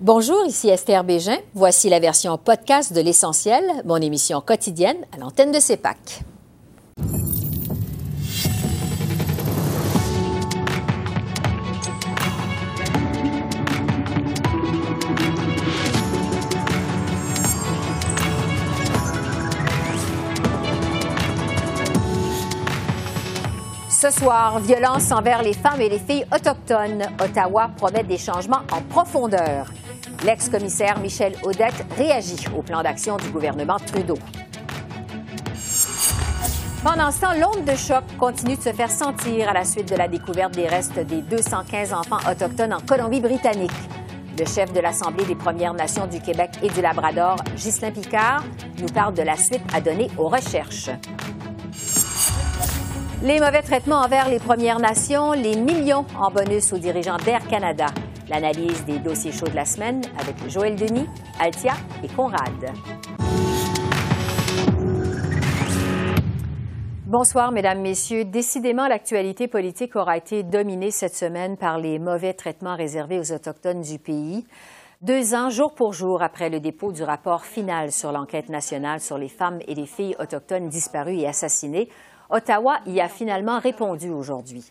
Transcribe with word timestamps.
Bonjour, 0.00 0.46
ici 0.46 0.68
Esther 0.68 1.02
Bégin. 1.02 1.38
Voici 1.54 1.88
la 1.88 1.98
version 1.98 2.38
podcast 2.38 2.92
de 2.92 3.00
L'Essentiel, 3.00 3.64
mon 3.84 3.96
émission 3.96 4.40
quotidienne 4.40 4.98
à 5.12 5.18
l'antenne 5.18 5.50
de 5.50 5.58
CEPAC. 5.58 6.20
Ce 23.90 24.10
soir, 24.10 24.60
violence 24.60 25.10
envers 25.10 25.42
les 25.42 25.54
femmes 25.54 25.80
et 25.80 25.88
les 25.88 25.98
filles 25.98 26.24
autochtones. 26.32 27.02
Ottawa 27.20 27.68
promet 27.76 28.04
des 28.04 28.16
changements 28.16 28.62
en 28.70 28.80
profondeur. 28.82 29.66
L'ex-commissaire 30.24 30.98
Michel 30.98 31.34
Audette 31.44 31.86
réagit 31.96 32.44
au 32.56 32.62
plan 32.62 32.82
d'action 32.82 33.16
du 33.16 33.28
gouvernement 33.28 33.76
Trudeau. 33.78 34.18
Pendant 36.82 37.10
ce 37.10 37.20
temps, 37.20 37.34
l'onde 37.34 37.64
de 37.64 37.76
choc 37.76 38.04
continue 38.18 38.56
de 38.56 38.62
se 38.62 38.72
faire 38.72 38.90
sentir 38.90 39.48
à 39.48 39.52
la 39.52 39.64
suite 39.64 39.88
de 39.88 39.96
la 39.96 40.08
découverte 40.08 40.54
des 40.54 40.66
restes 40.66 40.98
des 40.98 41.22
215 41.22 41.92
enfants 41.92 42.18
autochtones 42.30 42.72
en 42.72 42.80
Colombie-Britannique. 42.80 43.70
Le 44.38 44.44
chef 44.44 44.72
de 44.72 44.80
l'Assemblée 44.80 45.24
des 45.24 45.34
Premières 45.34 45.74
Nations 45.74 46.06
du 46.06 46.20
Québec 46.20 46.50
et 46.62 46.68
du 46.68 46.80
Labrador, 46.80 47.36
Ghislain 47.56 47.90
Picard, 47.90 48.44
nous 48.80 48.86
parle 48.86 49.14
de 49.14 49.22
la 49.22 49.36
suite 49.36 49.62
à 49.72 49.80
donner 49.80 50.08
aux 50.16 50.28
recherches. 50.28 50.90
Les 53.22 53.40
mauvais 53.40 53.62
traitements 53.62 54.00
envers 54.00 54.28
les 54.28 54.38
Premières 54.38 54.78
Nations, 54.78 55.32
les 55.32 55.56
millions 55.56 56.06
en 56.16 56.30
bonus 56.30 56.72
aux 56.72 56.78
dirigeants 56.78 57.16
d'Air 57.16 57.46
Canada. 57.48 57.86
L'analyse 58.30 58.84
des 58.84 58.98
dossiers 58.98 59.32
chauds 59.32 59.46
de 59.46 59.54
la 59.54 59.64
semaine 59.64 60.02
avec 60.18 60.36
Joël 60.48 60.76
Denis, 60.76 61.06
Altia 61.40 61.72
et 62.04 62.08
Conrad. 62.08 62.72
Bonsoir, 67.06 67.52
Mesdames, 67.52 67.80
Messieurs. 67.80 68.26
Décidément, 68.26 68.86
l'actualité 68.86 69.48
politique 69.48 69.96
aura 69.96 70.18
été 70.18 70.42
dominée 70.42 70.90
cette 70.90 71.14
semaine 71.14 71.56
par 71.56 71.78
les 71.78 71.98
mauvais 71.98 72.34
traitements 72.34 72.76
réservés 72.76 73.18
aux 73.18 73.32
Autochtones 73.32 73.80
du 73.80 73.98
pays. 73.98 74.46
Deux 75.00 75.34
ans, 75.34 75.48
jour 75.48 75.74
pour 75.74 75.94
jour, 75.94 76.22
après 76.22 76.50
le 76.50 76.60
dépôt 76.60 76.92
du 76.92 77.02
rapport 77.02 77.46
final 77.46 77.92
sur 77.92 78.12
l'enquête 78.12 78.50
nationale 78.50 79.00
sur 79.00 79.16
les 79.16 79.28
femmes 79.28 79.60
et 79.66 79.74
les 79.74 79.86
filles 79.86 80.16
autochtones 80.18 80.68
disparues 80.68 81.16
et 81.16 81.26
assassinées, 81.26 81.88
Ottawa 82.28 82.80
y 82.84 83.00
a 83.00 83.08
finalement 83.08 83.58
répondu 83.58 84.10
aujourd'hui. 84.10 84.70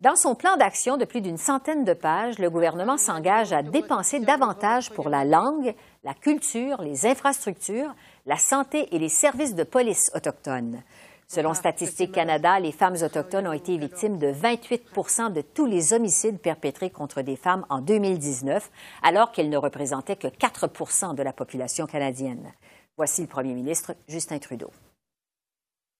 Dans 0.00 0.14
son 0.14 0.36
plan 0.36 0.56
d'action 0.56 0.96
de 0.96 1.04
plus 1.04 1.20
d'une 1.20 1.38
centaine 1.38 1.84
de 1.84 1.92
pages, 1.92 2.38
le 2.38 2.50
gouvernement 2.50 2.96
s'engage 2.96 3.52
à 3.52 3.64
dépenser 3.64 4.20
davantage 4.20 4.90
pour 4.90 5.08
la 5.08 5.24
langue, 5.24 5.74
la 6.04 6.14
culture, 6.14 6.80
les 6.82 7.04
infrastructures, 7.04 7.92
la 8.24 8.36
santé 8.36 8.94
et 8.94 9.00
les 9.00 9.08
services 9.08 9.56
de 9.56 9.64
police 9.64 10.12
autochtones. 10.14 10.84
Selon 11.26 11.52
Statistique 11.52 12.12
Canada, 12.12 12.60
les 12.60 12.70
femmes 12.70 12.94
autochtones 13.02 13.48
ont 13.48 13.52
été 13.52 13.76
victimes 13.76 14.18
de 14.18 14.28
28% 14.32 15.32
de 15.32 15.40
tous 15.40 15.66
les 15.66 15.92
homicides 15.92 16.38
perpétrés 16.38 16.90
contre 16.90 17.22
des 17.22 17.36
femmes 17.36 17.66
en 17.68 17.80
2019, 17.80 18.70
alors 19.02 19.32
qu'elles 19.32 19.50
ne 19.50 19.56
représentaient 19.56 20.14
que 20.14 20.28
4% 20.28 21.16
de 21.16 21.22
la 21.24 21.32
population 21.32 21.86
canadienne. 21.86 22.52
Voici 22.96 23.22
le 23.22 23.26
premier 23.26 23.52
ministre 23.52 23.96
Justin 24.06 24.38
Trudeau. 24.38 24.70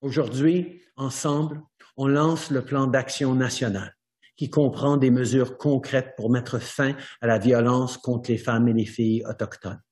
Aujourd'hui, 0.02 0.80
ensemble, 0.96 1.60
on 1.98 2.06
lance 2.06 2.50
le 2.50 2.64
plan 2.64 2.86
d'action 2.86 3.34
national 3.34 3.94
qui 4.36 4.48
comprend 4.48 4.96
des 4.96 5.10
mesures 5.10 5.58
concrètes 5.58 6.14
pour 6.16 6.30
mettre 6.30 6.60
fin 6.60 6.96
à 7.20 7.26
la 7.26 7.38
violence 7.38 7.98
contre 7.98 8.30
les 8.30 8.38
femmes 8.38 8.68
et 8.68 8.72
les 8.72 8.86
filles 8.86 9.24
autochtones. 9.26 9.82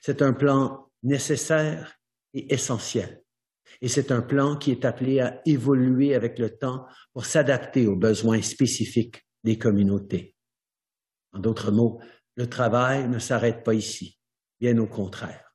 C'est 0.00 0.22
un 0.22 0.32
plan 0.32 0.90
nécessaire 1.02 1.94
et 2.32 2.52
essentiel. 2.52 3.22
Et 3.82 3.88
c'est 3.88 4.10
un 4.10 4.22
plan 4.22 4.56
qui 4.56 4.70
est 4.70 4.86
appelé 4.86 5.20
à 5.20 5.42
évoluer 5.44 6.14
avec 6.14 6.38
le 6.38 6.56
temps 6.56 6.86
pour 7.12 7.26
s'adapter 7.26 7.86
aux 7.86 7.96
besoins 7.96 8.40
spécifiques 8.40 9.22
des 9.42 9.58
communautés. 9.58 10.34
En 11.32 11.40
d'autres 11.40 11.70
mots, 11.70 12.00
le 12.36 12.48
travail 12.48 13.06
ne 13.06 13.18
s'arrête 13.18 13.64
pas 13.64 13.74
ici, 13.74 14.18
bien 14.60 14.78
au 14.78 14.86
contraire. 14.86 15.54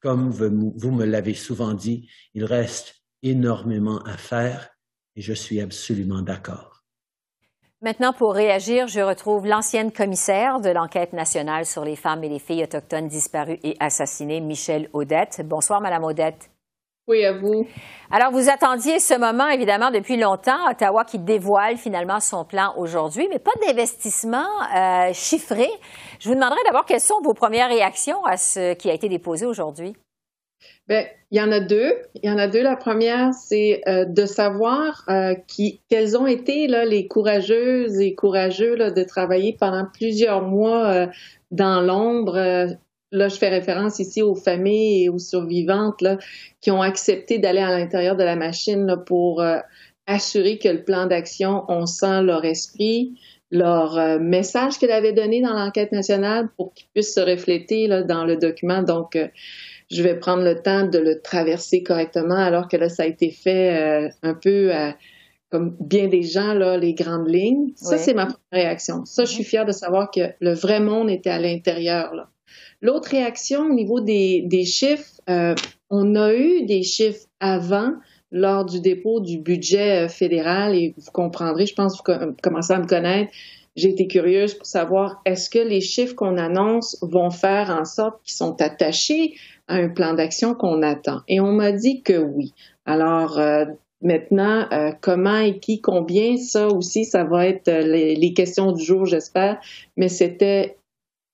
Comme 0.00 0.30
vous 0.30 0.92
me 0.92 1.04
l'avez 1.04 1.34
souvent 1.34 1.74
dit, 1.74 2.08
il 2.34 2.44
reste 2.44 2.94
énormément 3.22 3.98
à 4.02 4.16
faire 4.16 4.73
et 5.16 5.20
je 5.20 5.32
suis 5.32 5.60
absolument 5.60 6.22
d'accord. 6.22 6.74
Maintenant, 7.84 8.14
pour 8.14 8.32
réagir, 8.32 8.86
je 8.86 9.00
retrouve 9.00 9.46
l'ancienne 9.46 9.92
commissaire 9.92 10.60
de 10.60 10.70
l'enquête 10.70 11.12
nationale 11.12 11.66
sur 11.66 11.84
les 11.84 11.96
femmes 11.96 12.24
et 12.24 12.30
les 12.30 12.38
filles 12.38 12.62
autochtones 12.62 13.08
disparues 13.08 13.58
et 13.62 13.76
assassinées, 13.78 14.40
Michelle 14.40 14.88
Audette. 14.94 15.42
Bonsoir, 15.44 15.82
Madame 15.82 16.04
Audette. 16.04 16.48
Oui, 17.06 17.22
à 17.26 17.34
vous. 17.34 17.66
Alors, 18.10 18.32
vous 18.32 18.48
attendiez 18.48 18.98
ce 19.00 19.18
moment, 19.18 19.48
évidemment, 19.48 19.90
depuis 19.90 20.16
longtemps, 20.16 20.70
Ottawa 20.70 21.04
qui 21.04 21.18
dévoile 21.18 21.76
finalement 21.76 22.20
son 22.20 22.46
plan 22.46 22.72
aujourd'hui, 22.78 23.28
mais 23.28 23.38
pas 23.38 23.50
d'investissement 23.66 24.48
euh, 24.74 25.12
chiffré. 25.12 25.68
Je 26.20 26.30
vous 26.30 26.34
demanderai 26.34 26.60
d'abord 26.64 26.86
quelles 26.86 27.00
sont 27.00 27.20
vos 27.22 27.34
premières 27.34 27.68
réactions 27.68 28.24
à 28.24 28.38
ce 28.38 28.72
qui 28.72 28.88
a 28.88 28.94
été 28.94 29.10
déposé 29.10 29.44
aujourd'hui? 29.44 29.94
Ben, 30.86 31.06
il 31.30 31.38
y 31.38 31.40
en 31.40 31.50
a 31.50 31.60
deux. 31.60 31.94
Il 32.22 32.28
y 32.28 32.32
en 32.32 32.36
a 32.36 32.46
deux. 32.46 32.62
La 32.62 32.76
première, 32.76 33.32
c'est 33.32 33.80
euh, 33.88 34.04
de 34.04 34.26
savoir 34.26 35.04
euh, 35.08 35.34
qui, 35.46 35.80
quelles 35.88 36.16
ont 36.16 36.26
été 36.26 36.66
là, 36.66 36.84
les 36.84 37.08
courageuses 37.08 37.98
et 38.00 38.14
courageux 38.14 38.76
là, 38.76 38.90
de 38.90 39.02
travailler 39.02 39.56
pendant 39.58 39.86
plusieurs 39.90 40.42
mois 40.42 40.86
euh, 40.92 41.06
dans 41.50 41.80
l'ombre. 41.80 42.36
là, 43.12 43.28
je 43.28 43.36
fais 43.36 43.48
référence 43.48 43.98
ici 43.98 44.20
aux 44.22 44.34
familles 44.34 45.04
et 45.04 45.08
aux 45.08 45.18
survivantes 45.18 46.02
là, 46.02 46.18
qui 46.60 46.70
ont 46.70 46.82
accepté 46.82 47.38
d'aller 47.38 47.60
à 47.60 47.70
l'intérieur 47.70 48.16
de 48.16 48.24
la 48.24 48.36
machine 48.36 48.86
là, 48.86 48.96
pour 48.98 49.42
assurer 50.06 50.58
que 50.58 50.68
le 50.68 50.84
plan 50.84 51.06
d'action, 51.06 51.64
on 51.68 51.86
sent 51.86 52.22
leur 52.22 52.44
esprit, 52.44 53.14
leur 53.50 54.18
message 54.20 54.78
qu'elle 54.78 54.90
avait 54.90 55.12
donné 55.12 55.40
dans 55.40 55.54
l'enquête 55.54 55.92
nationale 55.92 56.48
pour 56.56 56.74
qu'il 56.74 56.88
puisse 56.92 57.14
se 57.14 57.20
refléter 57.20 57.86
là, 57.86 58.02
dans 58.02 58.24
le 58.24 58.36
document. 58.36 58.82
Donc, 58.82 59.16
je 59.94 60.02
vais 60.02 60.18
prendre 60.18 60.42
le 60.42 60.60
temps 60.60 60.86
de 60.86 60.98
le 60.98 61.20
traverser 61.20 61.82
correctement, 61.82 62.36
alors 62.36 62.68
que 62.68 62.76
là, 62.76 62.88
ça 62.88 63.04
a 63.04 63.06
été 63.06 63.30
fait 63.30 63.76
euh, 63.76 64.08
un 64.22 64.34
peu 64.34 64.74
euh, 64.74 64.90
comme 65.50 65.76
bien 65.78 66.08
des 66.08 66.22
gens, 66.22 66.52
là, 66.52 66.76
les 66.76 66.94
grandes 66.94 67.28
lignes. 67.28 67.72
Ça, 67.76 67.96
c'est 67.96 68.12
ma 68.12 68.26
première 68.26 68.40
réaction. 68.52 69.04
Ça, 69.04 69.24
je 69.24 69.30
suis 69.30 69.42
mhm. 69.42 69.48
fière 69.48 69.66
de 69.66 69.72
savoir 69.72 70.10
que 70.10 70.20
le 70.40 70.52
vrai 70.52 70.80
monde 70.80 71.10
était 71.10 71.30
à 71.30 71.38
l'intérieur. 71.38 72.12
L'autre 72.82 73.10
réaction 73.10 73.60
au 73.60 73.74
niveau 73.74 74.00
des, 74.00 74.42
des 74.46 74.64
chiffres, 74.64 75.20
euh, 75.30 75.54
on 75.90 76.16
a 76.16 76.34
eu 76.34 76.66
des 76.66 76.82
chiffres 76.82 77.26
avant 77.38 77.92
lors 78.32 78.64
du 78.64 78.80
dépôt 78.80 79.20
du 79.20 79.38
budget 79.38 80.08
fédéral 80.08 80.74
et 80.74 80.92
vous 80.96 81.10
comprendrez, 81.12 81.66
je 81.66 81.74
pense 81.74 82.02
que 82.02 82.26
vous 82.26 82.36
commencez 82.42 82.72
à 82.72 82.80
me 82.80 82.86
connaître, 82.86 83.30
j'ai 83.76 83.90
été 83.90 84.06
curieuse 84.06 84.54
pour 84.54 84.66
savoir 84.66 85.20
est-ce 85.24 85.50
que 85.50 85.58
les 85.58 85.80
chiffres 85.80 86.14
qu'on 86.14 86.36
annonce 86.36 86.96
vont 87.02 87.30
faire 87.30 87.70
en 87.70 87.84
sorte 87.84 88.22
qu'ils 88.22 88.34
sont 88.34 88.60
attachés 88.60 89.34
à 89.66 89.74
un 89.74 89.88
plan 89.88 90.14
d'action 90.14 90.54
qu'on 90.54 90.82
attend? 90.82 91.20
Et 91.28 91.40
on 91.40 91.52
m'a 91.52 91.72
dit 91.72 92.02
que 92.02 92.18
oui. 92.18 92.52
Alors 92.86 93.38
euh, 93.38 93.64
maintenant, 94.02 94.66
euh, 94.72 94.92
comment 95.00 95.38
et 95.38 95.58
qui, 95.58 95.80
combien, 95.80 96.36
ça 96.36 96.68
aussi, 96.68 97.04
ça 97.04 97.24
va 97.24 97.46
être 97.46 97.68
euh, 97.68 97.82
les, 97.82 98.34
questions 98.34 98.72
du 98.72 98.84
jour, 98.84 99.06
j'espère. 99.06 99.60
Mais 99.96 100.08
c'était 100.08 100.76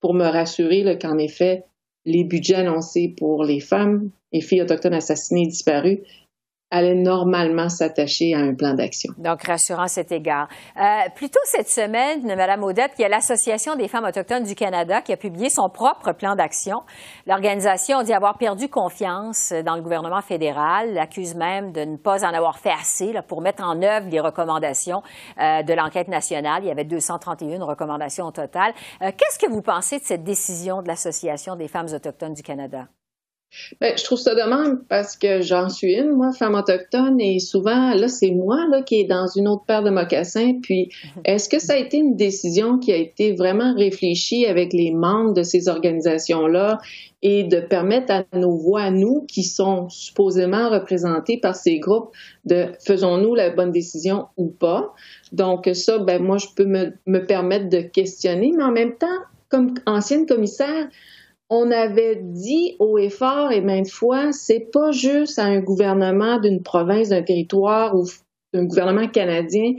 pour 0.01 0.15
me 0.15 0.25
rassurer 0.25 0.99
qu'en 0.99 1.19
effet, 1.19 1.65
les 2.07 2.25
budgets 2.25 2.55
annoncés 2.55 3.15
pour 3.19 3.45
les 3.45 3.61
femmes 3.61 4.11
et 4.33 4.41
filles 4.41 4.62
autochtones 4.62 4.95
assassinées 4.95 5.43
et 5.43 5.49
disparues 5.49 6.01
allait 6.70 6.94
normalement 6.94 7.69
s'attacher 7.69 8.34
à 8.34 8.38
un 8.38 8.54
plan 8.54 8.75
d'action. 8.75 9.12
Donc, 9.19 9.42
rassurant 9.42 9.88
cet 9.88 10.12
égard. 10.12 10.48
Euh, 10.76 11.08
plus 11.14 11.28
tôt 11.28 11.41
cette 11.44 11.69
semaine, 11.69 12.25
Mme 12.25 12.62
Audette, 12.62 12.92
il 12.98 13.03
y 13.03 13.04
a 13.04 13.08
l'Association 13.08 13.76
des 13.76 13.88
femmes 13.88 14.04
autochtones 14.04 14.44
du 14.44 14.54
Canada 14.54 15.03
qui 15.03 15.12
a 15.12 15.16
publié 15.16 15.50
son 15.50 15.69
propre 15.69 16.12
plan 16.12 16.36
d'action. 16.36 16.83
L'organisation 17.27 18.03
dit 18.03 18.12
avoir 18.12 18.39
perdu 18.39 18.68
confiance 18.68 19.53
dans 19.65 19.74
le 19.74 19.83
gouvernement 19.83 20.22
fédéral, 20.22 20.95
l'accuse 20.95 21.34
même 21.34 21.72
de 21.72 21.80
ne 21.80 21.97
pas 21.97 22.24
en 22.24 22.33
avoir 22.33 22.59
fait 22.59 22.71
assez 22.71 23.12
pour 23.27 23.41
mettre 23.41 23.65
en 23.65 23.83
œuvre 23.83 24.09
les 24.09 24.21
recommandations 24.21 25.03
euh, 25.41 25.62
de 25.62 25.74
l'enquête 25.74 26.09
nationale. 26.09 26.62
Il 26.62 26.68
y 26.68 26.71
avait 26.71 26.84
231 26.84 27.65
recommandations 27.65 28.27
au 28.27 28.30
total. 28.30 28.72
Euh, 29.03 29.10
Qu'est-ce 29.16 29.39
que 29.39 29.50
vous 29.50 29.62
pensez 29.62 29.98
de 29.98 30.04
cette 30.04 30.24
décision 30.24 30.83
de 30.83 30.89
l'Association 30.89 31.56
des 31.56 31.68
femmes 31.68 31.89
autochtones 31.92 32.34
du 32.34 32.42
Canada? 32.42 32.86
Ben, 33.80 33.97
je 33.97 34.04
trouve 34.04 34.18
ça 34.18 34.34
dommage 34.34 34.76
parce 34.88 35.16
que 35.16 35.41
j'en 35.42 35.68
suis 35.68 35.94
une, 35.94 36.12
moi, 36.12 36.32
femme 36.32 36.54
autochtone, 36.54 37.20
et 37.20 37.41
souvent, 37.41 37.94
là, 37.94 38.06
c'est 38.06 38.30
moi 38.30 38.66
là, 38.70 38.82
qui 38.82 39.00
est 39.00 39.04
dans 39.04 39.26
une 39.26 39.48
autre 39.48 39.64
paire 39.64 39.82
de 39.82 39.91
mocassins. 39.91 40.60
Puis, 40.62 40.91
est-ce 41.24 41.48
que 41.48 41.58
ça 41.58 41.72
a 41.72 41.76
été 41.76 41.97
une 41.97 42.14
décision 42.16 42.78
qui 42.78 42.92
a 42.92 42.97
été 42.97 43.32
vraiment 43.32 43.74
réfléchie 43.74 44.47
avec 44.47 44.72
les 44.72 44.92
membres 44.92 45.34
de 45.34 45.42
ces 45.42 45.68
organisations-là 45.68 46.78
et 47.22 47.44
de 47.44 47.60
permettre 47.60 48.12
à 48.12 48.24
nos 48.32 48.56
voix, 48.56 48.82
à 48.82 48.91
nous, 48.91 49.26
qui 49.26 49.42
sont 49.42 49.88
supposément 49.88 50.70
représentés 50.70 51.38
par 51.38 51.56
ces 51.56 51.78
groupes, 51.78 52.10
de 52.44 52.66
faisons-nous 52.84 53.34
la 53.34 53.50
bonne 53.50 53.72
décision 53.72 54.26
ou 54.36 54.47
pas? 54.47 54.94
Donc, 55.32 55.68
ça, 55.74 55.98
ben, 55.98 56.22
moi, 56.22 56.38
je 56.38 56.47
peux 56.54 56.66
me, 56.66 56.92
me 57.06 57.18
permettre 57.18 57.68
de 57.68 57.80
questionner, 57.80 58.52
mais 58.56 58.62
en 58.62 58.72
même 58.72 58.97
temps, 58.97 59.06
comme 59.48 59.74
ancienne 59.86 60.26
commissaire, 60.26 60.88
on 61.50 61.72
avait 61.72 62.20
dit 62.22 62.76
haut 62.78 62.97
et 62.97 63.10
fort 63.10 63.50
et 63.50 63.60
maintes 63.60 63.91
fois, 63.91 64.32
c'est 64.32 64.70
pas 64.72 64.92
juste 64.92 65.38
à 65.38 65.44
un 65.44 65.60
gouvernement 65.60 66.38
d'une 66.38 66.62
province, 66.62 67.08
d'un 67.08 67.22
territoire 67.22 67.97
ou 67.97 68.04
d'un 68.54 68.64
gouvernement 68.64 69.08
canadien 69.08 69.74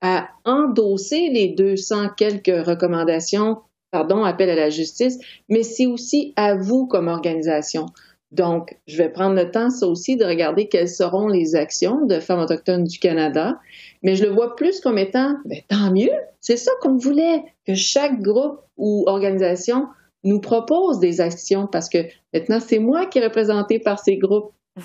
à 0.00 0.28
endosser 0.44 1.28
les 1.30 1.48
200 1.48 2.10
quelques 2.16 2.66
recommandations, 2.66 3.58
pardon, 3.90 4.22
appel 4.22 4.50
à 4.50 4.54
la 4.54 4.70
justice, 4.70 5.18
mais 5.48 5.64
c'est 5.64 5.86
aussi 5.86 6.32
à 6.36 6.54
vous 6.54 6.86
comme 6.86 7.08
organisation. 7.08 7.86
Donc, 8.30 8.76
je 8.86 8.98
vais 8.98 9.08
prendre 9.08 9.34
le 9.34 9.50
temps, 9.50 9.70
ça 9.70 9.86
aussi, 9.86 10.16
de 10.16 10.24
regarder 10.24 10.68
quelles 10.68 10.88
seront 10.88 11.28
les 11.28 11.56
actions 11.56 12.06
de 12.06 12.20
Femmes 12.20 12.40
autochtones 12.40 12.84
du 12.84 12.98
Canada, 12.98 13.58
mais 14.02 14.14
je 14.14 14.24
le 14.24 14.30
vois 14.30 14.54
plus 14.54 14.80
comme 14.80 14.98
étant, 14.98 15.36
ben, 15.44 15.60
tant 15.68 15.92
mieux, 15.92 16.10
c'est 16.40 16.56
ça 16.56 16.72
qu'on 16.80 16.96
voulait, 16.96 17.42
que 17.66 17.74
chaque 17.74 18.20
groupe 18.20 18.60
ou 18.76 19.04
organisation 19.06 19.86
nous 20.26 20.40
propose 20.40 20.98
des 20.98 21.20
actions 21.20 21.66
parce 21.66 21.88
que 21.88 21.98
maintenant, 22.34 22.60
c'est 22.60 22.78
moi 22.78 23.06
qui 23.06 23.18
est 23.18 23.24
représenté 23.24 23.78
par 23.78 23.98
ces 23.98 24.16
groupes. 24.16 24.52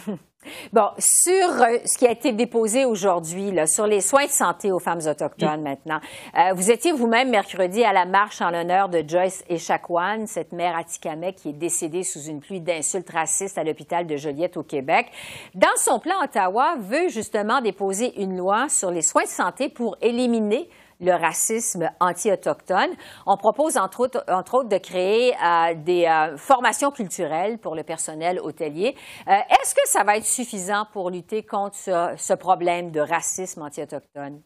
Bon, 0.74 0.88
sur 0.98 1.32
euh, 1.32 1.78
ce 1.86 1.98
qui 1.98 2.08
a 2.08 2.12
été 2.12 2.32
déposé 2.32 2.86
aujourd'hui, 2.86 3.52
sur 3.68 3.86
les 3.86 4.02
soins 4.02 4.26
de 4.26 4.32
santé 4.32 4.72
aux 4.72 4.80
femmes 4.80 5.02
autochtones 5.06 5.62
maintenant, 5.62 6.00
euh, 6.36 6.54
vous 6.54 6.72
étiez 6.72 6.92
vous-même 6.92 7.30
mercredi 7.30 7.84
à 7.84 7.94
la 7.94 8.06
marche 8.06 8.42
en 8.42 8.50
l'honneur 8.50 8.90
de 8.90 9.04
Joyce 9.08 9.44
Echaquan, 9.50 10.26
cette 10.26 10.52
mère 10.52 10.76
Atikamek 10.76 11.36
qui 11.36 11.50
est 11.50 11.54
décédée 11.54 12.04
sous 12.04 12.24
une 12.24 12.40
pluie 12.40 12.60
d'insultes 12.60 13.12
racistes 13.12 13.60
à 13.60 13.64
l'hôpital 13.64 14.08
de 14.08 14.18
Joliette 14.18 14.58
au 14.58 14.64
Québec. 14.64 15.08
Dans 15.54 15.68
son 15.78 16.00
plan, 16.00 16.16
Ottawa 16.24 16.76
veut 16.80 17.10
justement 17.10 17.62
déposer 17.62 18.20
une 18.20 18.36
loi 18.36 18.68
sur 18.68 18.90
les 18.90 19.04
soins 19.04 19.24
de 19.24 19.28
santé 19.28 19.70
pour 19.70 19.96
éliminer 20.02 20.70
le 21.02 21.12
racisme 21.12 21.90
anti-autochtone. 22.00 22.92
On 23.26 23.36
propose 23.36 23.78
entre 23.78 24.02
autres, 24.02 24.70
de 24.70 24.78
créer 24.78 25.34
euh, 25.34 25.74
des 25.76 26.06
euh, 26.06 26.38
formations 26.38 26.92
culturelles 26.92 27.58
pour 27.58 27.76
le 27.76 27.84
personnel 27.84 28.40
hôtelier. 28.40 28.96
Euh, 29.28 29.32
est-ce 29.32 29.74
que 29.74 29.82
ça 29.86 30.04
va 30.04 30.18
être 30.18 30.26
suffisant 30.26 30.86
pour 30.94 31.10
lutter 31.10 31.44
contre 31.44 31.76
ce, 31.76 32.14
ce 32.18 32.34
problème 32.34 32.92
de 32.92 33.00
racisme 33.00 33.64
anti-autochtone? 33.64 34.42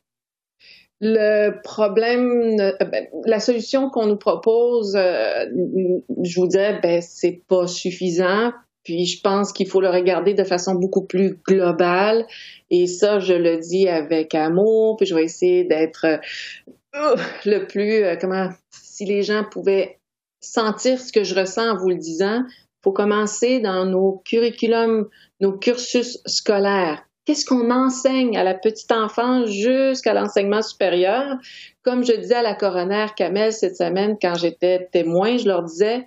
Le 1.02 1.62
problème, 1.62 2.56
ben, 2.80 3.08
la 3.26 3.42
solution 3.42 3.90
qu'on 3.90 4.06
nous 4.06 4.16
propose, 4.16 4.96
je 4.96 6.40
vous 6.40 6.48
dirais, 6.48 6.80
ben 6.82 7.02
c'est 7.02 7.42
pas 7.50 7.68
suffisant 7.68 8.54
puis 8.86 9.06
je 9.06 9.20
pense 9.20 9.52
qu'il 9.52 9.68
faut 9.68 9.82
le 9.82 9.90
regarder 9.90 10.36
de 10.36 10.44
façon 10.44 10.76
beaucoup 10.76 11.06
plus 11.06 11.40
globale. 11.46 12.26
Et 12.70 12.86
ça, 12.86 13.20
je 13.20 13.34
le 13.34 13.58
dis 13.58 13.90
avec 13.90 14.34
amour. 14.36 14.96
Puis 14.96 15.08
je 15.08 15.16
vais 15.16 15.24
essayer 15.24 15.66
d'être 15.66 16.06
euh, 16.06 17.16
le 17.46 17.66
plus, 17.66 18.04
euh, 18.04 18.16
comment, 18.16 18.50
si 18.70 19.06
les 19.06 19.24
gens 19.24 19.44
pouvaient 19.44 20.00
sentir 20.40 21.02
ce 21.02 21.12
que 21.12 21.24
je 21.24 21.36
ressens 21.36 21.72
en 21.72 21.78
vous 21.78 21.90
le 21.90 21.98
disant, 21.98 22.44
faut 22.84 22.92
commencer 22.92 23.60
dans 23.60 23.86
nos 23.86 24.22
curriculums, 24.24 25.10
nos 25.42 25.58
cursus 25.58 26.20
scolaires. 26.28 27.04
Qu'est-ce 27.26 27.44
qu'on 27.44 27.72
enseigne 27.72 28.38
à 28.38 28.44
la 28.44 28.54
petite 28.54 28.92
enfance 28.92 29.50
jusqu'à 29.50 30.14
l'enseignement 30.14 30.62
supérieur? 30.62 31.38
Comme 31.82 32.06
je 32.06 32.14
disais 32.14 32.36
à 32.36 32.44
la 32.44 32.54
coroner 32.54 33.08
Kamel 33.18 33.52
cette 33.52 33.78
semaine 33.78 34.16
quand 34.22 34.36
j'étais 34.36 34.88
témoin, 34.92 35.38
je 35.38 35.48
leur 35.48 35.64
disais, 35.64 36.06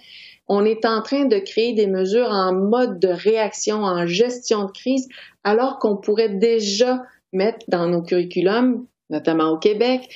on 0.49 0.65
est 0.65 0.85
en 0.85 1.03
train 1.03 1.27
de 1.27 1.39
créer 1.39 1.75
des 1.75 1.87
mesures 1.87 2.31
en 2.31 2.55
mode 2.55 2.99
de 2.99 3.09
réaction, 3.09 3.83
en 3.83 4.07
gestion 4.07 4.65
de 4.65 4.73
crise, 4.73 5.09
alors 5.45 5.79
qu'on 5.79 5.97
pourrait 5.97 6.31
déjà 6.31 7.03
mettre 7.33 7.67
dans 7.69 7.87
nos 7.87 8.03
curriculums, 8.03 8.87
notamment 9.11 9.51
au 9.51 9.59
Québec, 9.59 10.09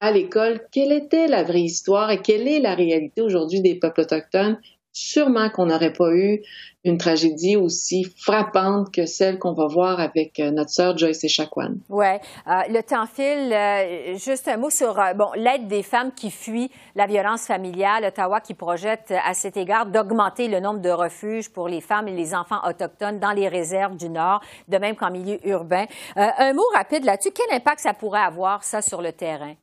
à 0.00 0.12
l'école, 0.12 0.66
quelle 0.72 0.92
était 0.92 1.28
la 1.28 1.42
vraie 1.42 1.60
histoire 1.60 2.10
et 2.10 2.22
quelle 2.22 2.48
est 2.48 2.60
la 2.60 2.74
réalité 2.74 3.20
aujourd'hui 3.20 3.60
des 3.60 3.74
peuples 3.74 4.00
autochtones 4.00 4.58
sûrement 4.92 5.50
qu'on 5.50 5.66
n'aurait 5.66 5.92
pas 5.92 6.10
eu 6.12 6.42
une 6.84 6.96
tragédie 6.96 7.56
aussi 7.56 8.04
frappante 8.16 8.92
que 8.92 9.04
celle 9.04 9.38
qu'on 9.38 9.52
va 9.52 9.66
voir 9.66 10.00
avec 10.00 10.40
euh, 10.40 10.50
notre 10.50 10.70
sœur 10.70 10.96
Joyce 10.96 11.22
Echaquan. 11.24 11.74
Oui. 11.90 12.06
Euh, 12.06 12.50
le 12.68 12.82
temps 12.82 13.06
file. 13.06 13.52
Euh, 13.52 14.16
juste 14.16 14.48
un 14.48 14.56
mot 14.56 14.70
sur 14.70 14.94
bon, 15.14 15.30
l'aide 15.36 15.68
des 15.68 15.82
femmes 15.82 16.10
qui 16.12 16.30
fuient 16.30 16.70
la 16.94 17.06
violence 17.06 17.46
familiale. 17.46 18.04
Ottawa 18.04 18.40
qui 18.40 18.54
projette 18.54 19.12
à 19.24 19.34
cet 19.34 19.56
égard 19.56 19.86
d'augmenter 19.86 20.48
le 20.48 20.60
nombre 20.60 20.80
de 20.80 20.90
refuges 20.90 21.50
pour 21.50 21.68
les 21.68 21.80
femmes 21.80 22.08
et 22.08 22.14
les 22.14 22.34
enfants 22.34 22.66
autochtones 22.66 23.18
dans 23.18 23.32
les 23.32 23.48
réserves 23.48 23.96
du 23.96 24.08
Nord, 24.08 24.40
de 24.68 24.78
même 24.78 24.96
qu'en 24.96 25.10
milieu 25.10 25.38
urbain. 25.46 25.84
un 26.16 26.52
mot 26.54 26.66
rapide 26.74 27.04
là-dessus. 27.04 27.30
Quel 27.34 27.54
impact 27.54 27.80
ça 27.80 27.92
pourrait 27.92 28.20
avoir, 28.20 28.64
ça, 28.64 28.80
sur 28.80 29.02
le 29.02 29.12
terrain? 29.12 29.54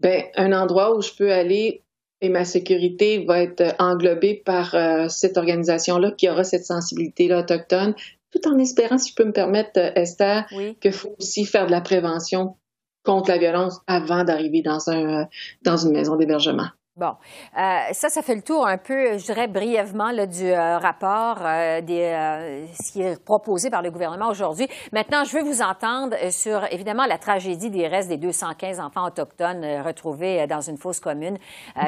Bien, 0.00 0.24
un 0.36 0.52
endroit 0.52 0.96
où 0.96 1.00
je 1.00 1.12
peux 1.12 1.32
aller 1.32 1.82
et 2.20 2.28
ma 2.28 2.44
sécurité 2.44 3.24
va 3.24 3.40
être 3.40 3.74
englobée 3.78 4.42
par 4.44 4.74
euh, 4.74 5.08
cette 5.08 5.36
organisation-là 5.36 6.12
qui 6.12 6.28
aura 6.28 6.44
cette 6.44 6.64
sensibilité-là 6.64 7.40
autochtone, 7.40 7.94
tout 8.30 8.46
en 8.46 8.58
espérant, 8.58 8.98
si 8.98 9.10
je 9.10 9.14
peux 9.14 9.24
me 9.24 9.32
permettre, 9.32 9.78
euh, 9.78 9.90
Esther, 9.94 10.46
qu'il 10.80 10.92
faut 10.92 11.14
aussi 11.18 11.44
faire 11.44 11.66
de 11.66 11.70
la 11.70 11.80
prévention 11.80 12.56
contre 13.02 13.30
la 13.30 13.38
violence 13.38 13.80
avant 13.86 14.24
d'arriver 14.24 14.62
dans 14.62 14.90
un 14.90 15.22
euh, 15.22 15.24
dans 15.62 15.76
une 15.76 15.92
maison 15.92 16.16
d'hébergement. 16.16 16.68
Bon, 17.00 17.14
euh, 17.56 17.78
ça, 17.92 18.10
ça 18.10 18.20
fait 18.20 18.34
le 18.34 18.42
tour 18.42 18.66
un 18.66 18.76
peu, 18.76 19.16
je 19.16 19.24
dirais 19.24 19.48
brièvement, 19.48 20.10
là, 20.10 20.26
du 20.26 20.44
euh, 20.44 20.76
rapport, 20.76 21.38
euh, 21.40 21.80
des, 21.80 22.66
ce 22.78 22.92
qui 22.92 23.00
est 23.00 23.18
proposé 23.24 23.70
par 23.70 23.80
le 23.80 23.90
gouvernement 23.90 24.28
aujourd'hui. 24.28 24.68
Maintenant, 24.92 25.24
je 25.24 25.34
veux 25.34 25.42
vous 25.42 25.62
entendre 25.62 26.14
sur, 26.30 26.62
évidemment, 26.70 27.06
la 27.06 27.16
tragédie 27.16 27.70
des 27.70 27.88
restes 27.88 28.10
des 28.10 28.18
215 28.18 28.80
enfants 28.80 29.06
autochtones 29.06 29.64
retrouvés 29.80 30.46
dans 30.46 30.60
une 30.60 30.76
fosse 30.76 31.00
commune 31.00 31.38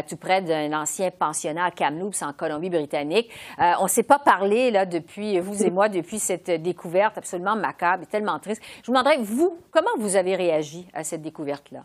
tout 0.08 0.16
près 0.16 0.40
d'un 0.40 0.72
ancien 0.72 1.10
pensionnat 1.10 1.66
à 1.66 1.70
Kamloops, 1.70 2.22
en 2.22 2.32
Colombie-Britannique. 2.32 3.30
on 3.58 3.82
ne 3.82 3.88
s'est 3.88 4.04
pas 4.04 4.18
parlé, 4.18 4.70
là, 4.70 4.86
depuis, 4.86 5.38
vous 5.40 5.62
et 5.62 5.70
moi, 5.70 5.90
depuis 5.90 6.20
cette 6.20 6.50
découverte 6.50 7.18
absolument 7.18 7.54
macabre 7.54 8.04
et 8.04 8.06
tellement 8.06 8.38
triste. 8.38 8.62
Je 8.80 8.86
vous 8.86 8.92
demanderais, 8.92 9.18
vous, 9.18 9.58
comment 9.70 9.90
vous 9.98 10.16
avez 10.16 10.36
réagi 10.36 10.88
à 10.94 11.04
cette 11.04 11.20
découverte-là? 11.20 11.84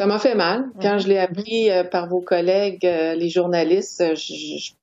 Ça 0.00 0.06
m'a 0.06 0.18
fait 0.18 0.34
mal. 0.34 0.64
Quand 0.80 0.98
je 0.98 1.06
l'ai 1.06 1.18
appris 1.18 1.70
euh, 1.70 1.84
par 1.84 2.08
vos 2.08 2.20
collègues, 2.20 2.84
euh, 2.84 3.14
les 3.14 3.28
journalistes, 3.28 4.00
euh, 4.00 4.14
j'ai 4.16 4.74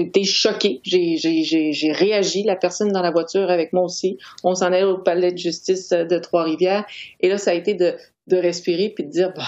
été 0.00 0.24
choquée. 0.24 0.80
J'ai 0.84 1.92
réagi. 1.92 2.42
La 2.42 2.56
personne 2.56 2.92
dans 2.92 3.02
la 3.02 3.10
voiture 3.10 3.50
avec 3.50 3.72
moi 3.72 3.84
aussi. 3.84 4.18
On 4.44 4.54
s'en 4.54 4.72
est 4.72 4.84
au 4.84 4.98
palais 4.98 5.32
de 5.32 5.38
justice 5.38 5.90
de 5.90 6.18
Trois-Rivières. 6.18 6.84
Et 7.20 7.28
là, 7.28 7.38
ça 7.38 7.52
a 7.52 7.54
été 7.54 7.74
de, 7.74 7.94
de 8.26 8.36
respirer 8.36 8.90
puis 8.90 9.04
de 9.04 9.10
dire, 9.10 9.32
bah, 9.34 9.44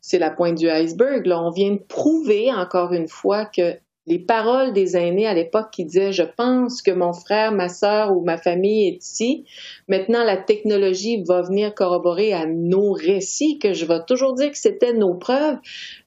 c'est 0.00 0.18
la 0.18 0.30
pointe 0.30 0.58
du 0.58 0.68
iceberg. 0.68 1.26
Là, 1.26 1.42
on 1.42 1.50
vient 1.50 1.72
de 1.72 1.80
prouver 1.80 2.52
encore 2.52 2.92
une 2.92 3.08
fois 3.08 3.46
que 3.46 3.76
les 4.06 4.18
paroles 4.18 4.72
des 4.72 4.96
aînés 4.96 5.26
à 5.26 5.34
l'époque 5.34 5.70
qui 5.70 5.84
disaient 5.84 6.12
je 6.12 6.24
pense 6.24 6.82
que 6.82 6.90
mon 6.90 7.12
frère, 7.12 7.52
ma 7.52 7.68
sœur 7.68 8.16
ou 8.16 8.24
ma 8.24 8.36
famille 8.36 8.88
est 8.88 9.04
ici. 9.04 9.44
Maintenant, 9.88 10.24
la 10.24 10.36
technologie 10.36 11.22
va 11.22 11.42
venir 11.42 11.74
corroborer 11.74 12.32
à 12.32 12.46
nos 12.46 12.92
récits 12.92 13.58
que 13.58 13.72
je 13.72 13.84
vais 13.84 14.00
toujours 14.06 14.34
dire 14.34 14.50
que 14.50 14.58
c'était 14.58 14.92
nos 14.92 15.14
preuves. 15.14 15.58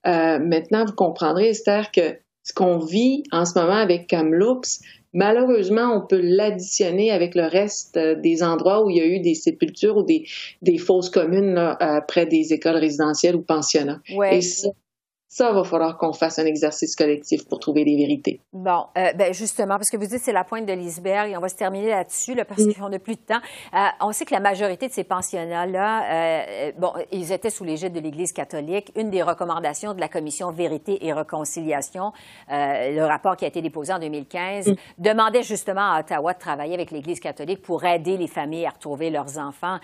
Euh, 0.06 0.40
maintenant, 0.40 0.86
vous 0.86 0.94
comprendrez, 0.94 1.50
Esther, 1.50 1.92
que 1.92 2.18
ce 2.44 2.54
qu'on 2.54 2.80
vit 2.80 3.24
en 3.32 3.46
ce 3.46 3.58
moment 3.58 3.78
avec 3.78 4.08
Kamloops, 4.08 4.82
malheureusement, 5.14 5.96
on 5.96 6.06
peut 6.06 6.22
l'additionner 6.22 7.12
avec 7.12 7.34
le 7.34 7.44
reste 7.44 7.96
euh, 7.96 8.16
des 8.16 8.44
endroits 8.44 8.86
où 8.86 8.90
il 8.90 8.98
y 8.98 9.02
a 9.02 9.06
eu 9.06 9.22
des 9.22 9.36
sépultures 9.36 9.96
ou 9.98 10.04
des, 10.04 10.26
des 10.62 10.78
fosses 10.78 11.10
communes 11.10 11.54
là, 11.54 12.04
près 12.08 12.26
des 12.26 12.52
écoles 12.52 12.76
résidentielles 12.76 13.38
ou 13.38 13.42
pensionnats. 13.42 14.02
Ouais. 14.14 14.42
Ça, 14.42 14.68
va 15.44 15.64
falloir 15.64 15.98
qu'on 15.98 16.14
fasse 16.14 16.40
un 16.40 16.46
exercice 16.46 16.96
collectif 16.96 17.48
pour 17.48 17.60
trouver 17.60 17.84
des 17.84 17.96
vérités. 17.98 18.42
Bon, 18.54 18.86
euh, 18.98 19.12
ben 19.14 19.34
justement, 19.34 19.76
parce 19.76 19.90
que 19.90 19.98
vous 19.98 20.06
dites 20.06 20.22
c'est 20.22 20.32
la 20.32 20.44
pointe 20.44 20.66
de 20.66 20.74
l'iceberg 20.74 21.30
et 21.30 21.38
on 21.38 21.42
va 21.42 21.50
se 21.50 21.56
terminer 21.56 21.90
là-dessus 21.90 22.36
là, 22.36 22.46
parce 22.46 22.62
mm. 22.62 22.74
qu'on 22.76 22.90
n'a 22.90 23.00
plus 23.00 23.16
de 23.16 23.22
temps. 23.22 23.42
Euh, 23.74 23.78
on 24.02 24.12
sait 24.12 24.26
que 24.26 24.34
la 24.34 24.40
majorité 24.40 24.88
de 24.88 24.94
ces 24.94 25.04
pensionnats-là, 25.04 26.04
euh, 26.12 26.72
bon, 26.78 26.94
ils 27.12 27.32
étaient 27.32 27.50
sous 27.50 27.64
l'égide 27.64 27.92
de 27.92 28.00
l'Église 28.00 28.32
catholique. 28.32 28.92
Une 28.96 29.10
des 29.10 29.22
recommandations 29.22 29.94
de 29.94 30.00
la 30.00 30.08
Commission 30.08 30.52
Vérité 30.52 31.06
et 31.06 31.12
Réconciliation, 31.12 32.14
le 32.50 33.04
rapport 33.04 33.36
qui 33.36 33.46
a 33.46 33.48
été 33.48 33.62
déposé 33.62 33.94
en 33.94 34.00
2015, 34.00 34.70
mm. 34.70 34.76
demandait 35.00 35.44
justement 35.44 35.92
à 35.92 36.00
Ottawa 36.00 36.34
de 36.34 36.40
travailler 36.40 36.76
avec 36.76 36.92
l'Église 36.92 37.20
catholique 37.20 37.62
pour 37.62 37.84
aider 37.84 38.18
les 38.18 38.28
familles 38.28 38.66
à 38.66 38.70
retrouver 38.70 39.10
leurs 39.10 39.38
enfants 39.38 39.80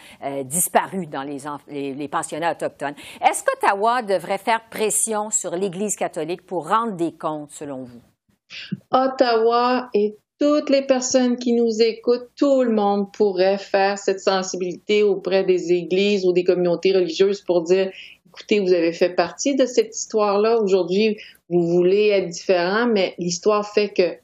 disparus 0.46 1.10
dans 1.10 1.24
les, 1.24 1.40
les, 1.68 1.94
les 1.94 2.08
pensionnats 2.08 2.52
autochtones. 2.52 2.96
Est-ce 3.22 3.44
qu'Ottawa 3.44 4.02
devrait 4.02 4.38
faire 4.38 4.62
pression 4.70 5.30
sur 5.42 5.56
l'Église 5.56 5.96
catholique 5.96 6.46
pour 6.46 6.70
rendre 6.70 6.96
des 6.96 7.14
comptes, 7.14 7.52
selon 7.52 7.84
vous? 7.84 8.02
Ottawa 8.92 9.90
et 9.96 10.16
toutes 10.40 10.70
les 10.70 10.84
personnes 10.84 11.38
qui 11.38 11.54
nous 11.54 11.82
écoutent, 11.82 12.30
tout 12.36 12.62
le 12.62 12.72
monde 12.72 13.12
pourrait 13.12 13.58
faire 13.58 13.98
cette 13.98 14.20
sensibilité 14.20 15.02
auprès 15.02 15.44
des 15.44 15.72
églises 15.72 16.26
ou 16.26 16.34
des 16.34 16.44
communautés 16.44 16.94
religieuses 16.94 17.42
pour 17.42 17.64
dire, 17.64 17.92
écoutez, 18.28 18.60
vous 18.60 18.74
avez 18.74 18.94
fait 18.94 19.16
partie 19.16 19.56
de 19.56 19.66
cette 19.66 19.96
histoire-là. 19.96 20.60
Aujourd'hui, 20.62 21.18
vous 21.50 21.68
voulez 21.68 22.10
être 22.10 22.30
différent, 22.30 22.88
mais 22.88 23.16
l'histoire 23.18 23.68
fait 23.68 23.90
que 23.90 24.18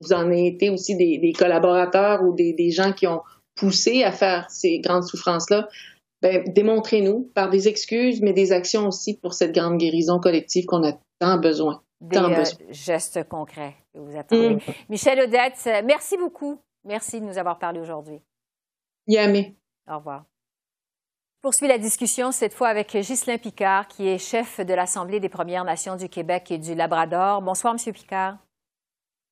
vous 0.00 0.12
en 0.12 0.26
avez 0.26 0.46
été 0.46 0.70
aussi 0.70 0.96
des, 0.96 1.32
collaborateurs 1.32 2.22
ou 2.22 2.34
des, 2.34 2.70
gens 2.70 2.92
qui 2.92 3.06
ont 3.06 3.22
poussé 3.54 4.02
à 4.02 4.12
faire 4.12 4.50
ces 4.50 4.80
grandes 4.80 5.04
souffrances-là. 5.04 5.68
Ben, 6.24 6.42
démontrez-nous 6.46 7.30
par 7.34 7.50
des 7.50 7.68
excuses, 7.68 8.22
mais 8.22 8.32
des 8.32 8.50
actions 8.50 8.88
aussi 8.88 9.18
pour 9.18 9.34
cette 9.34 9.54
grande 9.54 9.76
guérison 9.76 10.18
collective 10.18 10.64
qu'on 10.64 10.82
a 10.82 10.92
tant 11.18 11.36
besoin. 11.36 11.82
Des 12.00 12.16
euh, 12.16 12.44
gestes 12.70 13.28
concrets 13.28 13.74
que 13.92 13.98
vous 13.98 14.16
attendez. 14.16 14.54
Mm. 14.54 14.60
Michel 14.88 15.20
Odette, 15.20 15.68
merci 15.84 16.16
beaucoup. 16.16 16.62
Merci 16.82 17.20
de 17.20 17.26
nous 17.26 17.36
avoir 17.36 17.58
parlé 17.58 17.78
aujourd'hui. 17.78 18.22
Yamé. 19.06 19.54
Au 19.86 19.98
revoir. 19.98 20.24
Poursuit 21.42 21.68
la 21.68 21.76
discussion 21.76 22.32
cette 22.32 22.54
fois 22.54 22.68
avec 22.68 22.96
Ghislain 22.96 23.36
Picard, 23.36 23.86
qui 23.86 24.08
est 24.08 24.16
chef 24.16 24.60
de 24.60 24.72
l'Assemblée 24.72 25.20
des 25.20 25.28
Premières 25.28 25.64
Nations 25.64 25.96
du 25.96 26.08
Québec 26.08 26.50
et 26.50 26.56
du 26.56 26.74
Labrador. 26.74 27.42
Bonsoir, 27.42 27.74
Monsieur 27.74 27.92
Picard. 27.92 28.38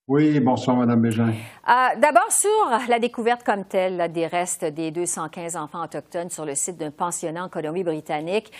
Oui, 0.08 0.40
bonsoir, 0.40 0.76
Mme 0.76 1.00
Bégin. 1.00 1.28
Euh, 1.28 1.72
d'abord, 2.00 2.30
sur 2.32 2.50
la 2.88 2.98
découverte 2.98 3.44
comme 3.44 3.64
telle 3.64 4.10
des 4.10 4.26
restes 4.26 4.64
des 4.64 4.90
215 4.90 5.54
enfants 5.54 5.84
autochtones 5.84 6.28
sur 6.28 6.44
le 6.44 6.56
site 6.56 6.76
d'un 6.76 6.90
pensionnat 6.90 7.44
en 7.44 7.48
Colombie-Britannique. 7.48 8.50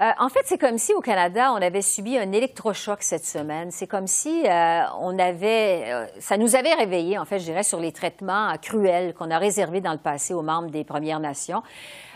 Euh, 0.00 0.10
en 0.18 0.28
fait, 0.28 0.40
c'est 0.46 0.58
comme 0.58 0.76
si 0.76 0.92
au 0.94 1.00
Canada, 1.00 1.52
on 1.52 1.62
avait 1.62 1.82
subi 1.82 2.18
un 2.18 2.32
électrochoc 2.32 3.04
cette 3.04 3.24
semaine. 3.24 3.70
C'est 3.70 3.86
comme 3.86 4.08
si 4.08 4.42
euh, 4.44 4.82
on 5.00 5.16
avait, 5.20 6.08
ça 6.18 6.36
nous 6.36 6.56
avait 6.56 6.74
réveillé, 6.74 7.16
en 7.16 7.24
fait, 7.24 7.38
je 7.38 7.44
dirais, 7.44 7.62
sur 7.62 7.78
les 7.78 7.92
traitements 7.92 8.52
cruels 8.60 9.14
qu'on 9.14 9.30
a 9.30 9.38
réservés 9.38 9.80
dans 9.80 9.92
le 9.92 9.98
passé 9.98 10.34
aux 10.34 10.42
membres 10.42 10.70
des 10.70 10.82
Premières 10.82 11.20
Nations. 11.20 11.62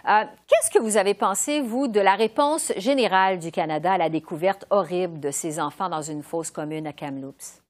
Qu'est-ce 0.05 0.71
que 0.77 0.83
vous 0.83 0.97
avez 0.97 1.15
pensé, 1.15 1.61
vous, 1.61 1.87
de 1.87 2.01
la 2.01 2.17
réponse 2.17 2.73
générale 2.77 3.39
du 3.39 3.53
Canada 3.53 3.93
à 3.93 3.99
la 3.99 4.09
découverte 4.09 4.67
horrible 4.71 5.21
de 5.21 5.31
ces 5.31 5.61
enfants 5.61 5.89
dans 5.89 6.03
une 6.03 6.25
fosse 6.25 6.51
commune 6.51 6.89
à 6.89 6.93
Kamloops? 6.93 7.62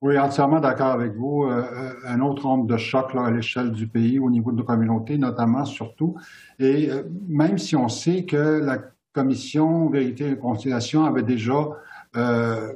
Oui, 0.00 0.16
entièrement 0.16 0.60
d'accord 0.60 0.92
avec 0.92 1.14
vous. 1.14 1.44
Euh, 1.44 1.64
euh, 1.72 1.92
un 2.06 2.20
autre 2.20 2.46
onde 2.46 2.68
de 2.68 2.76
choc 2.76 3.14
là, 3.14 3.24
à 3.24 3.30
l'échelle 3.32 3.72
du 3.72 3.88
pays, 3.88 4.20
au 4.20 4.30
niveau 4.30 4.52
de 4.52 4.58
nos 4.58 4.62
communautés, 4.62 5.18
notamment, 5.18 5.64
surtout. 5.64 6.14
Et 6.60 6.88
euh, 6.88 7.02
même 7.28 7.58
si 7.58 7.74
on 7.74 7.88
sait 7.88 8.24
que 8.24 8.36
la 8.36 8.78
commission 9.12 9.88
Vérité 9.90 10.26
et 10.26 10.28
Réconciliation 10.30 11.04
avait 11.04 11.24
déjà 11.24 11.54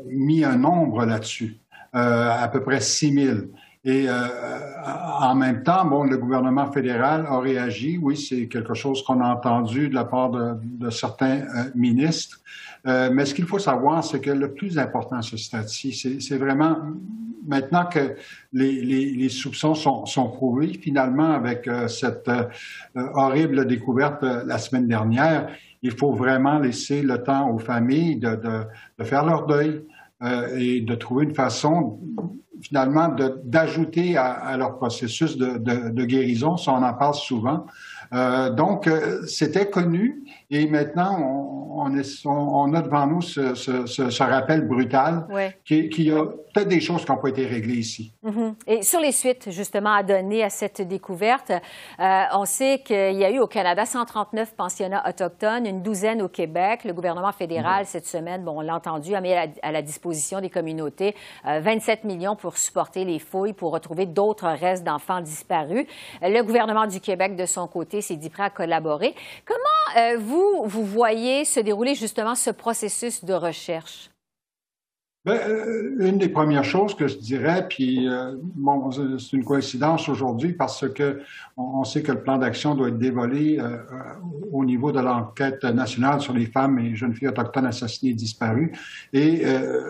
mis 0.07 0.45
un 0.45 0.57
nombre 0.57 1.05
là-dessus, 1.05 1.61
à 1.93 2.49
peu 2.52 2.62
près 2.62 2.81
6 2.81 3.12
000. 3.12 3.38
Et 3.85 4.07
en 4.09 5.35
même 5.35 5.62
temps, 5.62 5.85
bon, 5.85 6.05
le 6.05 6.19
gouvernement 6.19 6.71
fédéral 6.71 7.26
a 7.29 7.38
réagi. 7.38 7.99
Oui, 8.00 8.17
c'est 8.17 8.49
quelque 8.49 8.75
chose 8.75 9.02
qu'on 9.05 9.21
a 9.21 9.29
entendu 9.29 9.88
de 9.88 9.95
la 9.95 10.05
part 10.05 10.31
de, 10.31 10.55
de 10.62 10.91
certains 10.91 11.43
ministres. 11.75 12.41
Euh, 12.87 13.11
mais 13.12 13.25
ce 13.25 13.35
qu'il 13.35 13.47
faut 13.47 13.59
savoir, 13.59 14.05
c'est 14.05 14.21
que 14.21 14.31
le 14.31 14.53
plus 14.55 14.79
important 14.79 15.23
ce 15.23 15.37
stade-ci, 15.37 16.19
c'est 16.21 16.37
vraiment 16.37 16.79
maintenant 17.47 17.87
que 17.87 18.17
les, 18.53 19.29
soupçons 19.29 19.75
sont, 19.75 20.29
prouvés, 20.29 20.69
finalement, 20.75 21.33
avec 21.33 21.67
euh, 21.67 21.89
cette 21.89 22.29
euh, 22.29 22.45
horrible 22.95 23.67
découverte 23.67 24.23
la 24.23 24.59
semaine 24.59 24.87
dernière, 24.87 25.49
il 25.83 25.91
faut 25.93 26.12
vraiment 26.12 26.59
laisser 26.59 27.03
le 27.03 27.23
temps 27.23 27.51
aux 27.51 27.59
familles 27.59 28.17
de, 28.17 28.39
faire 29.03 29.25
leur 29.25 29.47
deuil 29.47 29.85
et 30.57 30.81
de 30.81 30.95
trouver 30.95 31.25
une 31.25 31.35
façon 31.35 31.99
finalement 32.61 33.09
d'ajouter 33.43 34.17
à, 34.17 34.31
à, 34.31 34.57
leur 34.57 34.77
processus 34.77 35.37
de, 35.37 35.59
de, 35.59 36.05
guérison, 36.05 36.57
ça 36.57 36.71
on 36.71 36.85
en 36.85 36.95
parle 36.95 37.15
souvent. 37.15 37.67
donc, 38.57 38.89
c'était 39.27 39.69
connu 39.69 40.23
et 40.55 40.67
maintenant, 40.67 41.17
on, 41.75 41.97
est, 41.97 42.27
on, 42.27 42.75
a 42.75 42.83
devant 42.83 43.07
nous 43.07 43.23
ce, 43.23 43.55
ce, 43.55 43.87
ce, 43.87 44.23
rappel 44.23 44.69
brutal 44.69 45.27
qui, 45.65 45.89
qui, 45.89 46.11
a 46.11 46.27
peut-être 46.27 46.69
des 46.69 46.81
choses 46.83 47.07
qui 47.07 47.11
n'ont 47.11 47.17
pas 47.17 47.31
été 47.31 47.47
réglées 47.47 47.77
ici. 47.77 48.13
Mm-hmm. 48.23 48.55
Et 48.67 48.83
sur 48.83 49.01
les 49.01 49.13
suites, 49.13 49.51
justement, 49.51 49.95
à 49.95 50.03
donner 50.03 50.45
à 50.45 50.51
cette 50.51 50.83
découverte, 50.83 51.51
euh, 51.51 52.23
on 52.35 52.45
sait 52.45 52.83
qu'il 52.85 53.17
y 53.17 53.25
a 53.25 53.31
eu 53.31 53.39
au 53.39 53.47
Canada 53.47 53.87
139 53.87 54.55
pensionnats 54.55 55.03
autochtones, 55.09 55.65
une 55.65 55.83
douzaine 55.83 56.21
au 56.21 56.29
Québec. 56.29 56.85
Le 56.85 56.93
gouvernement 56.93 57.33
fédéral, 57.33 57.85
mm-hmm. 57.85 57.89
cette 57.89 58.07
semaine, 58.07 58.45
bon, 58.45 58.59
on 58.59 58.61
l'a 58.61 58.75
entendu, 58.75 59.15
a 59.15 59.23
mis 59.23 59.33
à 59.33 59.73
la, 59.73 59.81
disposition 59.81 60.43
des 60.43 60.51
communautés 60.51 61.17
27 61.45 62.01
euh, 62.05 62.09
millions 62.09 62.37
pour 62.37 62.59
supporter 62.59 63.07
les 63.07 63.19
fouilles, 63.19 63.55
pour 63.55 63.73
retrouver 63.73 64.05
d'autres 64.05 64.49
restes 64.49 64.85
d'enfants 64.85 65.23
disparus. 65.23 65.87
Le 66.21 66.43
gouvernement 66.43 66.87
du 66.87 67.01
Québec, 67.01 67.37
de 67.37 67.47
son 67.47 67.67
côté, 67.69 68.03
s'est 68.03 68.17
dit 68.17 68.29
prêt 68.29 68.43
à 68.43 68.51
collaborer. 68.51 69.15
Comment 69.47 69.59
euh, 69.97 70.17
vous 70.19 70.42
vous, 70.65 70.85
voyez 70.85 71.45
se 71.45 71.61
dérouler 71.61 71.95
justement 71.95 72.35
ce 72.35 72.51
processus 72.51 73.25
de 73.25 73.35
recherche? 73.35 74.11
Bien, 75.25 75.35
euh, 75.35 76.09
une 76.09 76.19
des 76.19 76.29
premières 76.29 76.65
choses 76.65 76.97
que 76.97 77.07
je 77.07 77.17
dirais, 77.17 77.67
puis 77.69 78.09
euh, 78.09 78.33
c'est 79.21 79.37
une 79.37 79.45
coïncidence 79.45 80.09
aujourd'hui 80.09 80.53
parce 80.53 80.89
que 80.89 81.21
on, 81.57 81.85
sait 81.85 82.03
que 82.03 82.11
le 82.11 82.23
plan 82.23 82.39
d'action 82.39 82.75
doit 82.75 82.89
être 82.89 82.99
dévolé 82.99 83.61
euh, 83.61 83.77
au 84.51 84.65
niveau 84.65 84.91
de 84.91 84.99
l'enquête 84.99 85.63
nationale 85.63 86.21
sur 86.21 86.33
les 86.33 86.47
femmes 86.47 86.81
et 86.81 86.97
jeunes 86.97 87.15
filles 87.15 87.29
autochtones 87.29 87.67
assassinées 87.67 88.11
et 88.11 88.15
disparues. 88.15 88.73
Et 89.13 89.45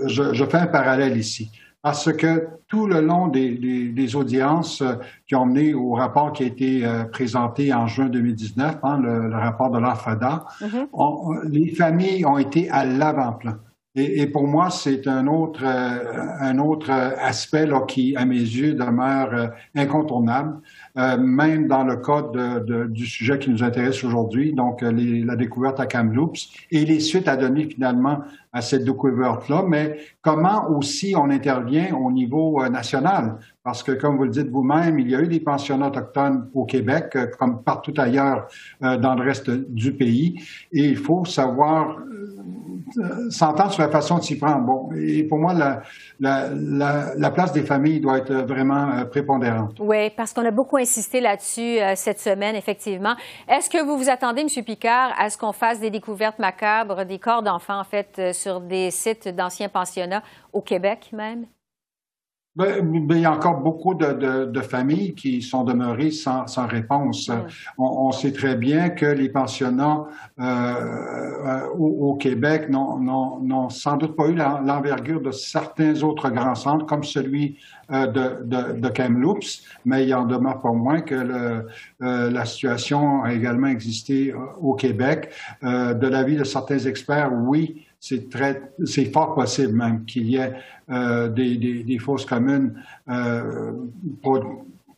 je, 0.05 0.45
fais 0.45 0.59
un 0.59 0.67
parallèle 0.67 1.17
ici 1.17 1.51
parce 1.83 2.13
que 2.13 2.49
tout 2.69 2.87
le 2.87 3.01
long 3.01 3.27
des, 3.29 3.57
des, 3.57 3.89
des, 3.89 4.17
audiences 4.17 4.81
euh, 4.81 4.95
qui 5.27 5.35
ont 5.35 5.47
mené 5.47 5.75
au 5.75 5.93
rapport 5.93 6.33
qui 6.33 6.45
a 6.45 6.47
été 6.47 6.87
euh, 6.87 7.05
présenté 7.05 7.75
en 7.75 7.89
juin 7.89 8.07
2019, 8.07 8.79
hein, 8.83 8.99
le, 8.99 9.29
le, 9.29 9.37
rapport 9.37 9.71
de 9.71 9.79
l'AFADA, 9.79 10.47
mm-hmm. 10.61 11.49
les 11.49 11.75
familles 11.75 12.25
ont 12.25 12.39
été 12.39 12.71
à 12.71 12.85
l'avant-plan. 12.85 13.57
Et, 13.95 14.23
et, 14.23 14.27
pour 14.27 14.47
moi, 14.47 14.71
c'est 14.71 15.07
un 15.07 15.27
autre, 15.27 15.65
euh, 15.65 16.27
un 16.41 16.59
autre 16.59 16.91
aspect 16.91 17.67
là, 17.67 17.83
qui, 17.87 18.17
à 18.17 18.25
mes 18.25 18.37
yeux, 18.37 18.73
demeure 18.73 19.51
incontournable, 19.75 20.61
même 20.95 21.69
dans 21.69 21.85
le 21.85 21.97
cas 21.97 22.23
de, 22.23 22.61
de, 22.61 22.85
du 22.85 23.07
sujet 23.07 23.39
qui 23.39 23.51
nous 23.51 23.63
intéresse 23.63 24.05
aujourd'hui, 24.05 24.53
donc 24.53 24.83
les, 24.83 25.23
la 25.23 25.37
découverte 25.37 25.81
à 25.81 25.87
Kamloops 25.87 26.51
et 26.71 26.85
les 26.85 27.01
suites 27.01 27.29
à 27.29 27.37
donner 27.37 27.65
finalement 27.65 28.19
à 28.53 28.61
cette 28.61 28.85
découverte-là, 28.85 29.65
mais 29.67 29.99
comment 30.21 30.69
aussi 30.71 31.15
on 31.17 31.31
intervient 31.31 31.95
au 31.95 32.13
niveau 32.13 32.63
euh, 32.63 32.69
national? 32.69 33.39
Parce 33.63 33.83
que, 33.83 33.93
comme 33.93 34.19
vous 34.19 34.25
le 34.25 34.31
dites 34.31 34.51
vous-même, 34.51 34.99
il 34.99 35.09
y 35.09 35.15
a 35.15 35.21
eu 35.23 35.29
des 35.29 35.41
pensionnats 35.41 35.89
autochtones 35.89 36.51
au 36.53 36.67
Québec, 36.67 37.13
euh, 37.17 37.27
comme 37.39 37.63
partout 37.63 37.95
ailleurs 37.97 38.49
euh, 38.83 38.99
dans 38.99 39.15
le 39.15 39.23
reste 39.23 39.51
du 39.51 39.95
pays, 39.95 40.39
et 40.71 40.89
il 40.89 40.97
faut 40.97 41.25
savoir 41.25 41.97
s'entendre 43.31 43.73
sur 43.73 43.83
la 43.83 43.89
façon 43.89 44.19
de 44.19 44.23
s'y 44.23 44.39
prendre. 44.39 44.61
Bon, 44.65 44.91
et 44.95 45.25
pour 45.25 45.39
moi, 45.39 45.55
la, 45.55 45.83
la, 46.21 47.15
la, 47.17 47.31
place 47.31 47.53
des 47.53 47.63
familles 47.63 48.01
doit 48.01 48.19
être 48.19 48.33
vraiment 48.33 49.05
prépondérante. 49.11 49.77
Oui, 49.81 50.11
parce 50.11 50.33
qu'on 50.33 50.45
a 50.45 50.51
beaucoup 50.51 50.77
insisté 50.77 51.21
là-dessus 51.21 51.79
cette 51.97 52.21
semaine, 52.21 52.57
effectivement. 52.57 53.15
Est-ce 53.49 53.71
que 53.71 53.83
vous 53.83 53.97
vous 53.97 54.11
attendez, 54.11 54.43
M. 54.43 54.65
Picard, 54.65 55.13
à 55.19 55.31
ce 55.31 55.39
qu'on 55.39 55.53
fasse 55.53 55.81
des 55.81 55.91
découvertes 55.91 56.39
macabres, 56.39 57.05
des 57.05 57.19
corps 57.19 57.43
d'enfants, 57.43 57.81
en 57.81 57.85
fait, 57.85 58.33
sur 58.33 58.61
des 58.61 58.91
sites 58.91 59.29
d'anciens 59.29 59.69
pensionnats 59.69 60.23
au 60.53 60.61
Québec 60.61 61.11
même? 61.13 61.47
Ben, 62.55 63.07
ben, 63.07 63.17
il 63.17 63.23
y 63.23 63.25
a 63.25 63.33
encore 63.33 63.61
beaucoup 63.61 63.95
de, 63.95 64.45
de, 64.45 64.61
familles 64.61 65.15
qui 65.15 65.41
sont 65.41 65.65
demeurées 65.65 66.11
sans, 66.11 66.47
sans 66.47 66.67
réponse. 66.67 67.31
On, 67.79 68.13
sait 68.13 68.33
très 68.33 68.57
bien 68.57 68.91
que 68.91 69.07
les 69.07 69.31
pensionnats 69.31 70.05
euh, 70.39 70.43
euh 70.45 71.67
au, 71.79 72.15
Québec 72.17 72.69
n'ont 72.69 73.71
sans 73.71 73.97
doute 73.97 74.17
pas 74.17 74.27
eu 74.27 74.35
l'envergure 74.35 75.23
de 75.23 75.31
certains 75.31 76.03
autres 76.03 76.29
grands 76.29 76.55
centres, 76.55 76.85
comme 76.85 77.05
celui 77.05 77.57
euh, 77.91 78.07
de, 78.07 78.45
de, 78.45 78.81
de, 78.81 78.89
Kamloops, 78.91 79.63
mais 79.87 80.05
il 80.05 80.15
en 80.15 80.27
demeure 80.27 80.61
pas 80.61 80.73
moins 80.73 81.01
que 81.01 81.15
le, 81.15 81.67
euh, 82.03 82.31
la 82.31 82.45
situation 82.45 83.23
a 83.23 83.33
également 83.33 83.69
existé 83.69 84.35
au 84.61 84.75
Québec. 84.75 85.31
de 85.63 86.07
l'avis 86.07 86.37
de 86.37 86.45
certains 86.45 86.81
experts, 86.81 87.33
oui, 87.33 87.87
c'est 88.03 88.29
très, 88.29 88.61
c'est 88.85 89.05
fort 89.13 89.33
possible 89.37 89.75
même 89.75 90.05
qu'il 90.05 90.27
y 90.27 90.37
ait 90.37 90.55
euh, 90.91 91.29
des, 91.29 91.57
des, 91.57 91.85
des, 91.85 91.99
fausses 91.99 92.27
communes 92.27 92.75
euh, 93.09 93.73
pas, 94.25 94.41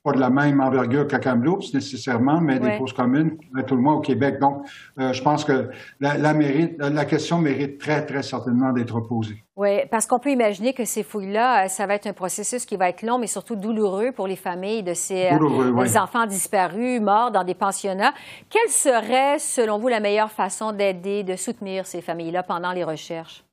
pas, 0.04 0.12
de 0.12 0.20
la 0.20 0.30
même 0.30 0.60
envergure 0.60 1.06
qu'à 1.06 1.18
Kamloops 1.18 1.72
nécessairement, 1.72 2.40
mais 2.40 2.58
des 2.58 2.76
fausses 2.78 2.92
communes, 2.92 3.38
tout 3.66 3.74
le 3.74 3.82
monde 3.82 3.98
au 3.98 4.00
Québec. 4.00 4.38
Donc, 4.38 4.66
euh, 4.98 5.12
je 5.12 5.22
pense 5.22 5.44
que 5.44 5.70
la, 5.98 6.18
la, 6.18 6.34
mérite, 6.34 6.76
la 6.78 7.04
question 7.04 7.38
mérite 7.38 7.78
très, 7.78 8.04
très 8.04 8.22
certainement 8.22 8.72
d'être 8.72 9.00
posée. 9.00 9.44
Oui, 9.56 9.86
parce 9.88 10.06
qu'on 10.06 10.18
peut 10.18 10.30
imaginer 10.30 10.74
que 10.74 10.84
ces 10.84 11.04
fouilles-là, 11.04 11.64
euh, 11.64 11.68
ça 11.68 11.86
va 11.86 11.94
être 11.94 12.08
un 12.08 12.12
processus 12.12 12.66
qui 12.66 12.76
va 12.76 12.88
être 12.88 13.02
long, 13.02 13.18
mais 13.18 13.28
surtout 13.28 13.54
douloureux 13.54 14.10
pour 14.10 14.26
les 14.26 14.36
familles 14.36 14.82
de 14.82 14.94
ces 14.94 15.26
euh, 15.26 15.96
enfants 15.96 16.26
disparus, 16.26 17.00
morts 17.00 17.30
dans 17.30 17.44
des 17.44 17.54
pensionnats. 17.54 18.12
Quelle 18.50 18.70
serait, 18.70 19.38
selon 19.38 19.78
vous, 19.78 19.88
la 19.88 20.00
meilleure 20.00 20.32
façon 20.32 20.72
d'aider, 20.72 21.22
de 21.22 21.36
soutenir 21.36 21.86
ces 21.86 22.00
familles-là 22.00 22.42
pendant 22.42 22.72
les 22.72 22.82
recherches? 22.82 23.44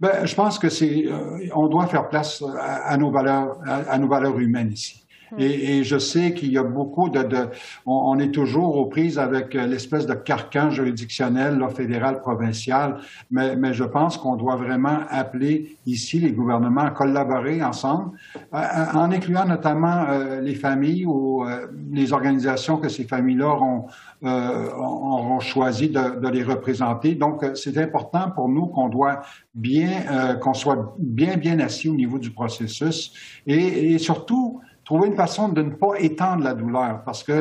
Ben, 0.00 0.24
je 0.24 0.34
pense 0.34 0.58
que 0.58 0.70
c'est, 0.70 1.04
euh, 1.06 1.48
on 1.54 1.68
doit 1.68 1.86
faire 1.86 2.08
place 2.08 2.42
à, 2.58 2.96
nos 2.96 3.10
valeurs, 3.10 3.58
à, 3.66 3.98
nos 3.98 4.08
valeurs 4.08 4.38
humaines 4.38 4.72
ici. 4.72 5.03
Et, 5.38 5.78
et, 5.78 5.84
je 5.84 5.98
sais 5.98 6.34
qu'il 6.34 6.52
y 6.52 6.58
a 6.58 6.62
beaucoup 6.62 7.08
de, 7.08 7.22
de 7.22 7.48
on, 7.86 8.18
est 8.18 8.30
toujours 8.30 8.76
aux 8.76 8.86
prises 8.86 9.18
avec 9.18 9.54
euh, 9.54 9.66
l'espèce 9.66 10.06
de 10.06 10.14
carcan 10.14 10.70
juridictionnel 10.70 11.58
là, 11.58 11.68
fédéral, 11.68 12.20
provincial, 12.20 12.98
mais, 13.30 13.56
mais 13.56 13.72
je 13.72 13.84
pense 13.84 14.16
qu'on 14.16 14.36
doit 14.36 14.56
vraiment 14.56 15.00
appeler 15.08 15.76
ici 15.86 16.18
les 16.18 16.32
gouvernements 16.32 16.82
à 16.82 16.90
collaborer 16.90 17.62
ensemble, 17.62 18.16
en 18.52 19.10
incluant 19.10 19.46
notamment 19.46 20.06
euh, 20.08 20.40
les 20.40 20.54
familles 20.54 21.06
ou 21.06 21.44
euh, 21.44 21.66
les 21.92 22.12
organisations 22.12 22.76
que 22.76 22.88
ces 22.88 23.04
familles-là 23.04 23.48
auront, 23.48 23.86
auront 24.22 25.40
choisi 25.40 25.90
de, 25.90 26.18
de, 26.18 26.28
les 26.28 26.42
représenter. 26.42 27.14
Donc, 27.14 27.44
c'est 27.54 27.76
important 27.76 28.30
pour 28.30 28.48
nous 28.48 28.66
qu'on 28.66 28.88
doit 28.88 29.20
bien, 29.54 30.36
qu'on 30.40 30.54
soit 30.54 30.96
bien, 30.98 31.36
bien 31.36 31.58
assis 31.60 31.90
au 31.90 31.94
niveau 31.94 32.18
du 32.18 32.30
processus 32.30 33.12
et, 33.46 33.92
et 33.92 33.98
surtout, 33.98 34.60
trouver 34.84 35.08
une 35.08 35.16
façon 35.16 35.48
de 35.48 35.62
ne 35.62 35.70
pas 35.70 35.94
étendre 35.98 36.44
la 36.44 36.54
douleur 36.54 37.02
parce 37.04 37.22
que 37.22 37.32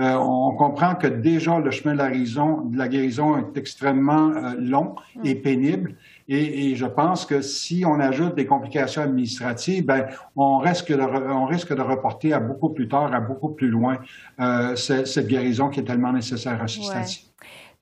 euh, 0.00 0.14
on 0.14 0.54
comprend 0.56 0.94
que 0.94 1.06
déjà 1.06 1.58
le 1.58 1.70
chemin 1.70 1.94
de 1.94 1.98
la 1.98 2.10
guérison, 2.10 2.62
de 2.62 2.78
la 2.78 2.88
guérison 2.88 3.38
est 3.38 3.56
extrêmement 3.58 4.30
euh, 4.30 4.54
long 4.58 4.94
et 5.24 5.34
mm. 5.34 5.42
pénible. 5.42 5.94
Et, 6.28 6.70
et, 6.70 6.74
je 6.74 6.86
pense 6.86 7.24
que 7.24 7.40
si 7.40 7.84
on 7.86 8.00
ajoute 8.00 8.34
des 8.34 8.46
complications 8.46 9.02
administratives, 9.02 9.84
ben 9.84 10.06
on 10.34 10.58
risque 10.58 10.92
de 10.92 11.00
on 11.00 11.46
risque 11.46 11.72
de 11.74 11.82
reporter 11.82 12.32
à 12.32 12.40
beaucoup 12.40 12.70
plus 12.70 12.88
tard, 12.88 13.14
à 13.14 13.20
beaucoup 13.20 13.50
plus 13.50 13.68
loin 13.68 13.98
euh, 14.40 14.74
cette, 14.74 15.06
cette, 15.06 15.28
guérison 15.28 15.68
qui 15.68 15.80
est 15.80 15.84
tellement 15.84 16.12
nécessaire 16.12 16.60
à 16.60 16.66
ce 16.66 16.82
stade-ci. 16.82 17.25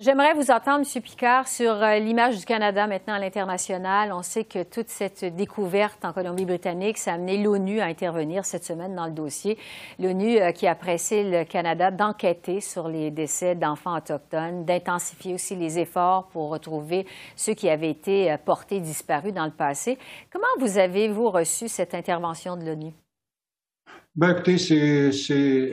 J'aimerais 0.00 0.34
vous 0.34 0.50
entendre, 0.50 0.84
M. 0.84 1.02
Picard, 1.02 1.46
sur 1.46 1.80
euh, 1.80 2.00
l'image 2.00 2.40
du 2.40 2.44
Canada 2.44 2.88
maintenant 2.88 3.14
à 3.14 3.20
l'international. 3.20 4.12
On 4.12 4.22
sait 4.22 4.42
que 4.42 4.64
toute 4.64 4.88
cette 4.88 5.24
découverte 5.24 6.04
en 6.04 6.12
Colombie-Britannique, 6.12 6.98
ça 6.98 7.12
a 7.12 7.14
amené 7.14 7.40
l'ONU 7.40 7.78
à 7.78 7.84
intervenir 7.84 8.44
cette 8.44 8.64
semaine 8.64 8.96
dans 8.96 9.06
le 9.06 9.12
dossier. 9.12 9.56
L'ONU 10.00 10.40
euh, 10.40 10.50
qui 10.50 10.66
a 10.66 10.74
pressé 10.74 11.22
le 11.22 11.44
Canada 11.44 11.92
d'enquêter 11.92 12.60
sur 12.60 12.88
les 12.88 13.12
décès 13.12 13.54
d'enfants 13.54 13.96
autochtones, 13.96 14.64
d'intensifier 14.64 15.32
aussi 15.32 15.54
les 15.54 15.78
efforts 15.78 16.26
pour 16.32 16.48
retrouver 16.48 17.06
ceux 17.36 17.54
qui 17.54 17.70
avaient 17.70 17.90
été 17.90 18.32
euh, 18.32 18.36
portés 18.36 18.80
disparus 18.80 19.32
dans 19.32 19.44
le 19.44 19.52
passé. 19.52 19.96
Comment 20.32 20.48
vous 20.58 20.76
avez-vous 20.76 21.30
reçu 21.30 21.68
cette 21.68 21.94
intervention 21.94 22.56
de 22.56 22.64
l'ONU? 22.64 23.03
Ben, 24.16 24.30
écoutez, 24.30 24.58
c'était, 24.58 25.72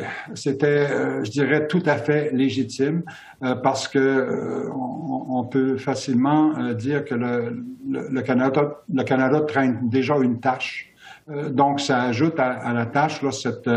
euh, 0.66 1.24
je 1.24 1.30
dirais, 1.30 1.68
tout 1.68 1.84
à 1.86 1.98
fait 1.98 2.32
légitime 2.34 3.04
euh, 3.44 3.54
parce 3.54 3.88
que 3.88 4.00
euh, 4.00 4.68
on, 4.74 5.44
peut 5.44 5.78
facilement 5.78 6.74
dire 6.74 7.06
que 7.06 7.14
le, 7.14 7.64
le, 7.88 8.22
Canada, 8.22 8.82
le 8.92 9.04
Canada 9.04 9.42
traîne 9.42 9.90
déjà 9.90 10.18
une 10.18 10.40
tâche. 10.40 10.91
Donc, 11.28 11.80
ça 11.80 12.02
ajoute 12.04 12.40
à, 12.40 12.74
la 12.74 12.86
tâche 12.86 13.22
là, 13.22 13.32
cette 13.32 13.70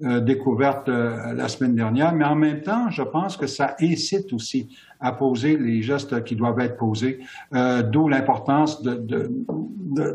découverte 0.00 0.88
la 0.88 1.48
semaine 1.48 1.74
dernière, 1.74 2.14
mais 2.14 2.24
en 2.24 2.36
même 2.36 2.62
temps, 2.62 2.90
je 2.90 3.02
pense 3.02 3.36
que 3.36 3.46
ça 3.46 3.76
incite 3.80 4.32
aussi 4.32 4.68
à 5.04 5.12
poser 5.12 5.58
les 5.58 5.82
gestes 5.82 6.24
qui 6.24 6.34
doivent 6.34 6.60
être 6.60 6.78
posés, 6.78 7.20
euh, 7.54 7.82
d'où 7.82 8.08
l'importance 8.08 8.82
de, 8.82 8.94
de, 8.94 9.30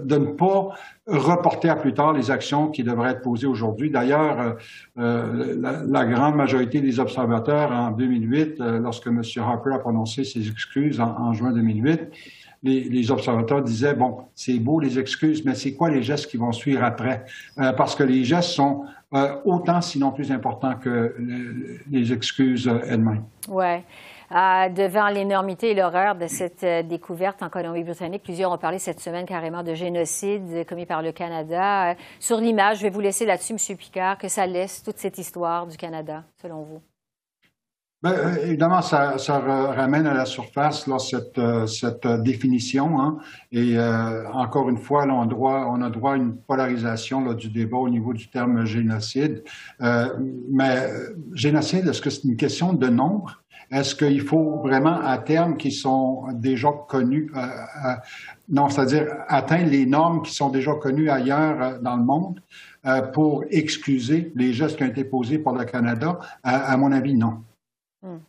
de, 0.03 0.17
ne 0.17 0.25
pas 0.25 0.69
reporter 1.05 1.69
à 1.69 1.75
plus 1.75 1.93
tard 1.93 2.13
les 2.13 2.31
actions 2.31 2.69
qui 2.69 2.83
devraient 2.83 3.11
être 3.11 3.21
posées 3.21 3.45
aujourd'hui. 3.45 3.91
D'ailleurs, 3.91 4.39
euh, 4.39 4.53
euh 4.97 5.85
la, 5.87 6.05
grande 6.05 6.35
majorité 6.35 6.81
des 6.81 6.99
observateurs 6.99 7.71
en 7.71 7.91
2008, 7.91 8.59
euh, 8.59 8.79
lorsque 8.79 9.05
M. 9.05 9.21
Harper 9.37 9.73
a 9.75 9.79
prononcé 9.79 10.23
ses 10.23 10.49
excuses 10.49 10.99
en 10.99 11.33
juin 11.33 11.51
2008, 11.51 12.09
les, 12.63 13.11
observateurs 13.11 13.61
disaient, 13.61 13.93
bon, 13.93 14.19
c'est 14.35 14.59
beau 14.59 14.79
les 14.79 14.99
excuses, 14.99 15.45
mais 15.45 15.55
c'est 15.55 15.73
quoi 15.73 15.89
les 15.89 16.03
gestes 16.03 16.29
qui 16.29 16.37
vont 16.37 16.51
suivre 16.51 16.83
après? 16.83 17.25
Euh, 17.57 17.71
parce 17.73 17.95
que 17.95 18.03
les 18.03 18.23
gestes 18.23 18.49
sont 18.49 18.85
euh, 19.13 19.35
autant, 19.45 19.81
sinon 19.81 20.11
plus 20.11 20.31
importants 20.31 20.75
que 20.75 21.15
les 21.89 22.13
excuses 22.13 22.69
elles-mêmes. 22.87 23.23
Ouais. 23.47 23.83
Euh, 24.31 24.69
devant 24.69 25.07
l'énormité 25.07 25.71
et 25.71 25.73
l'horreur 25.73 26.13
de 26.13 26.27
cette 26.27 26.63
euh, 26.63 26.83
découverte 26.83 27.41
en 27.41 27.49
Colombie-Britannique. 27.49 28.21
Plusieurs 28.21 28.51
ont 28.51 28.59
parlé 28.59 28.77
cette 28.77 28.99
semaine 28.99 29.25
carrément 29.25 29.63
de 29.63 29.73
génocide 29.73 30.67
commis 30.67 30.85
par 30.85 31.01
le 31.01 31.11
Canada. 31.11 31.89
Euh, 31.89 31.93
sur 32.19 32.39
l'image, 32.39 32.77
je 32.77 32.83
vais 32.83 32.91
vous 32.91 32.99
laisser 32.99 33.25
là-dessus, 33.25 33.53
M. 33.53 33.75
Picard, 33.75 34.19
que 34.19 34.27
ça 34.27 34.45
laisse 34.45 34.83
toute 34.83 34.99
cette 34.99 35.17
histoire 35.17 35.65
du 35.65 35.77
Canada, 35.77 36.23
selon 36.39 36.61
vous? 36.61 36.79
Bien, 38.01 38.13
évidemment, 38.43 38.81
ça, 38.81 39.17
ça, 39.17 39.39
ramène 39.39 40.07
à 40.07 40.13
la 40.13 40.25
surface 40.25 40.87
là, 40.87 40.99
cette, 40.99 41.39
cette 41.67 42.07
définition. 42.21 43.01
Hein, 43.01 43.17
et 43.51 43.77
encore 44.31 44.69
une 44.69 44.77
fois, 44.77 45.05
là, 45.05 45.13
on, 45.13 45.25
droit, 45.25 45.67
on 45.69 45.81
a 45.81 45.89
droit 45.89 46.13
à 46.13 46.15
une 46.15 46.37
polarisation 46.37 47.25
là, 47.25 47.33
du 47.33 47.49
débat 47.49 47.77
au 47.77 47.89
niveau 47.89 48.13
du 48.13 48.29
terme 48.29 48.63
génocide. 48.65 49.43
mais 49.79 50.89
génocide, 51.33 51.87
est-ce 51.89 52.01
que 52.01 52.09
c'est 52.09 52.23
une 52.23 52.37
question 52.37 52.71
de 52.71 52.87
nombre? 52.87 53.41
Est-ce 53.71 53.93
qu'il 53.93 54.21
faut 54.21 54.59
vraiment 54.63 54.99
à 54.99 55.17
terme 55.19 55.55
qui 55.55 55.71
sont 55.71 56.25
déjà 56.33 56.69
connus, 56.87 57.31
euh, 57.35 57.39
euh, 57.39 57.93
non, 58.49 58.67
c'est-à-dire 58.67 59.05
atteindre 59.27 59.69
les 59.69 59.85
normes 59.85 60.23
qui 60.23 60.33
sont 60.33 60.49
déjà 60.49 60.73
connues 60.73 61.09
ailleurs 61.09 61.61
euh, 61.61 61.77
dans 61.79 61.95
le 61.95 62.03
monde 62.03 62.41
pour 63.13 63.43
excuser 63.51 64.31
les 64.35 64.53
gestes 64.53 64.77
qui 64.77 64.83
ont 64.83 64.87
été 64.87 65.03
posés 65.03 65.37
par 65.37 65.53
le 65.53 65.65
Canada? 65.65 66.17
À, 66.43 66.77
mon 66.77 66.93
avis, 66.93 67.13
non. 67.13 67.43
Hmm. 68.01 68.19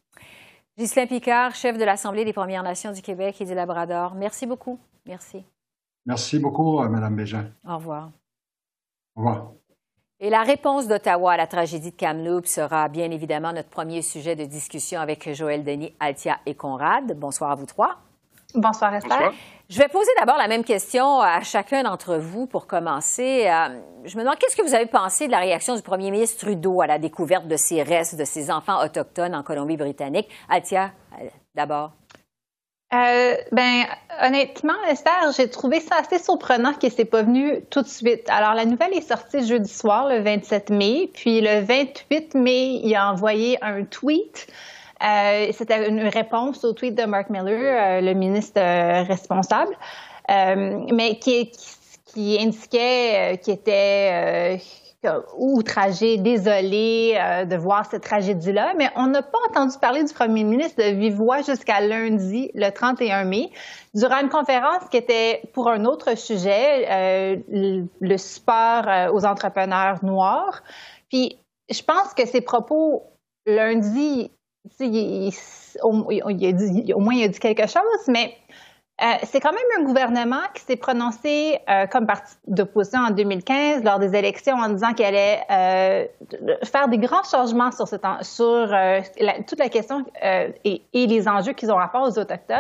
Ghislain 0.79 1.07
Picard, 1.07 1.55
chef 1.55 1.77
de 1.79 1.85
l'Assemblée 1.85 2.25
des 2.25 2.33
Premières 2.33 2.63
Nations 2.63 2.93
du 2.93 3.03
Québec 3.03 3.41
et 3.41 3.45
du 3.45 3.55
Labrador. 3.55 4.15
Merci 4.15 4.47
beaucoup. 4.47 4.79
Merci. 5.07 5.45
Merci 6.07 6.39
beaucoup, 6.39 6.81
Mme 6.81 7.15
Bégin. 7.17 7.51
Au 7.69 7.77
revoir. 7.77 8.11
Au 9.15 9.21
revoir. 9.21 9.53
Et 10.19 10.29
la 10.29 10.43
réponse 10.43 10.87
d'Ottawa 10.87 11.33
à 11.33 11.37
la 11.37 11.47
tragédie 11.47 11.93
de 11.93 11.97
Kamloops 11.97 12.47
sera 12.47 12.89
bien 12.89 13.11
évidemment 13.11 13.53
notre 13.53 13.71
premier 13.71 14.03
sujet 14.03 14.37
de 14.37 14.45
discussion 14.45 15.01
avec 15.01 15.33
Joël 15.33 15.65
Denis, 15.65 15.95
Altia 15.99 16.39
et 16.47 16.55
Conrad. 16.55 17.19
Bonsoir 17.19 17.51
à 17.51 17.55
vous 17.55 17.67
trois. 17.67 17.99
Bonsoir, 18.55 18.95
Esther. 18.95 19.33
Je 19.69 19.79
vais 19.79 19.89
poser 19.89 20.11
d'abord 20.19 20.37
la 20.37 20.49
même 20.49 20.65
question 20.65 21.21
à 21.21 21.43
chacun 21.43 21.85
d'entre 21.85 22.17
vous 22.17 22.47
pour 22.47 22.67
commencer. 22.67 23.47
Euh, 23.47 23.79
je 24.05 24.17
me 24.17 24.23
demande, 24.23 24.37
qu'est-ce 24.39 24.57
que 24.57 24.63
vous 24.63 24.75
avez 24.75 24.87
pensé 24.87 25.27
de 25.27 25.31
la 25.31 25.39
réaction 25.39 25.77
du 25.77 25.83
premier 25.83 26.11
ministre 26.11 26.45
Trudeau 26.45 26.81
à 26.81 26.89
la 26.89 26.99
découverte 26.99 27.47
de 27.47 27.57
ces 27.57 27.83
restes 27.83 28.17
de 28.17 28.25
ces 28.25 28.51
enfants 28.51 28.85
autochtones 28.85 29.35
en 29.35 29.45
Colombie-Britannique? 29.45 30.29
Altia, 30.49 30.91
euh, 31.21 31.27
d'abord. 31.55 31.93
Euh, 32.93 33.37
ben, 33.53 33.85
honnêtement, 34.21 34.83
Esther, 34.89 35.31
j'ai 35.37 35.49
trouvé 35.49 35.79
ça 35.79 35.97
assez 36.01 36.19
surprenant 36.19 36.75
que 36.75 36.89
c'est 36.89 37.05
pas 37.05 37.23
venu 37.23 37.63
tout 37.71 37.83
de 37.83 37.89
suite. 37.89 38.29
Alors, 38.29 38.55
la 38.55 38.65
nouvelle 38.65 38.93
est 38.95 39.09
sortie 39.09 39.47
jeudi 39.47 39.73
soir, 39.73 40.09
le 40.09 40.21
27 40.21 40.71
mai, 40.71 41.09
puis 41.15 41.41
le 41.41 41.61
28 41.61 42.35
mai, 42.35 42.81
il 42.83 42.97
a 42.97 43.13
envoyé 43.13 43.63
un 43.63 43.85
tweet. 43.85 44.49
Euh, 45.03 45.49
C'était 45.53 45.89
une 45.89 46.07
réponse 46.09 46.65
au 46.65 46.73
tweet 46.73 46.95
de 46.95 47.05
Mark 47.05 47.31
Miller, 47.31 47.59
euh, 47.59 48.01
le 48.01 48.13
ministre 48.13 48.61
euh, 48.61 49.03
responsable, 49.03 49.75
mais 50.29 51.19
qui, 51.19 51.51
indiquait 52.39 53.41
qu'il 53.43 53.55
était 53.55 54.61
outragé, 55.37 56.19
désolé 56.19 57.19
de 57.49 57.57
voir 57.57 57.87
cette 57.87 58.03
tragédie-là, 58.03 58.75
mais 58.77 58.91
on 58.97 59.07
n'a 59.07 59.23
pas 59.23 59.39
entendu 59.49 59.77
parler 59.81 60.05
du 60.05 60.13
premier 60.13 60.45
ministre 60.45 60.77
de 60.83 60.91
vive 60.91 61.15
voix 61.15 61.43
jusqu'à 61.43 61.81
lundi, 61.81 62.51
le 62.55 62.71
31 62.71 63.25
mai, 63.25 63.51
durant 63.95 64.21
une 64.21 64.29
conférence 64.29 64.89
qui 64.91 64.99
était 64.99 65.43
pour 65.53 65.69
un 65.69 65.85
autre 65.85 66.17
sujet, 66.17 67.43
le, 67.49 68.17
support 68.17 68.87
aux 69.13 69.25
entrepreneurs 69.25 70.05
noirs. 70.05 70.63
Puis, 71.09 71.39
je 71.71 71.83
pense 71.83 72.13
que 72.15 72.27
ses 72.27 72.41
propos 72.41 73.05
lundi, 73.47 74.31
au, 75.83 75.92
moins 75.92 76.14
il 77.14 77.25
a 77.25 77.29
dit 77.29 77.38
quelque 77.38 77.66
chose, 77.66 78.07
mais 78.09 78.35
euh, 79.03 79.07
c'est 79.25 79.40
quand 79.40 79.53
même 79.53 79.81
un 79.81 79.85
gouvernement 79.85 80.42
qui 80.55 80.62
s'est 80.62 80.77
prononcé 80.77 81.59
euh, 81.70 81.87
comme 81.87 82.07
parti 82.07 82.35
d'opposition 82.46 83.01
en 83.01 83.11
2015 83.11 83.83
lors 83.83 83.99
des 83.99 84.14
élections 84.14 84.57
en 84.57 84.68
disant 84.68 84.92
qu'elle 84.92 85.14
allait 85.14 85.40
euh, 85.51 86.05
faire 86.64 86.88
des 86.88 86.99
grands 86.99 87.23
changements 87.23 87.70
sur, 87.70 87.88
sur 87.88 87.96
toute 89.46 89.59
la 89.59 89.68
question 89.70 90.05
et, 90.64 90.83
les 90.92 91.29
enjeux 91.29 91.55
qu'ils 91.55 91.73
ont 91.73 91.77
rapport 91.77 92.03
aux 92.03 92.18
Autochtones. 92.18 92.59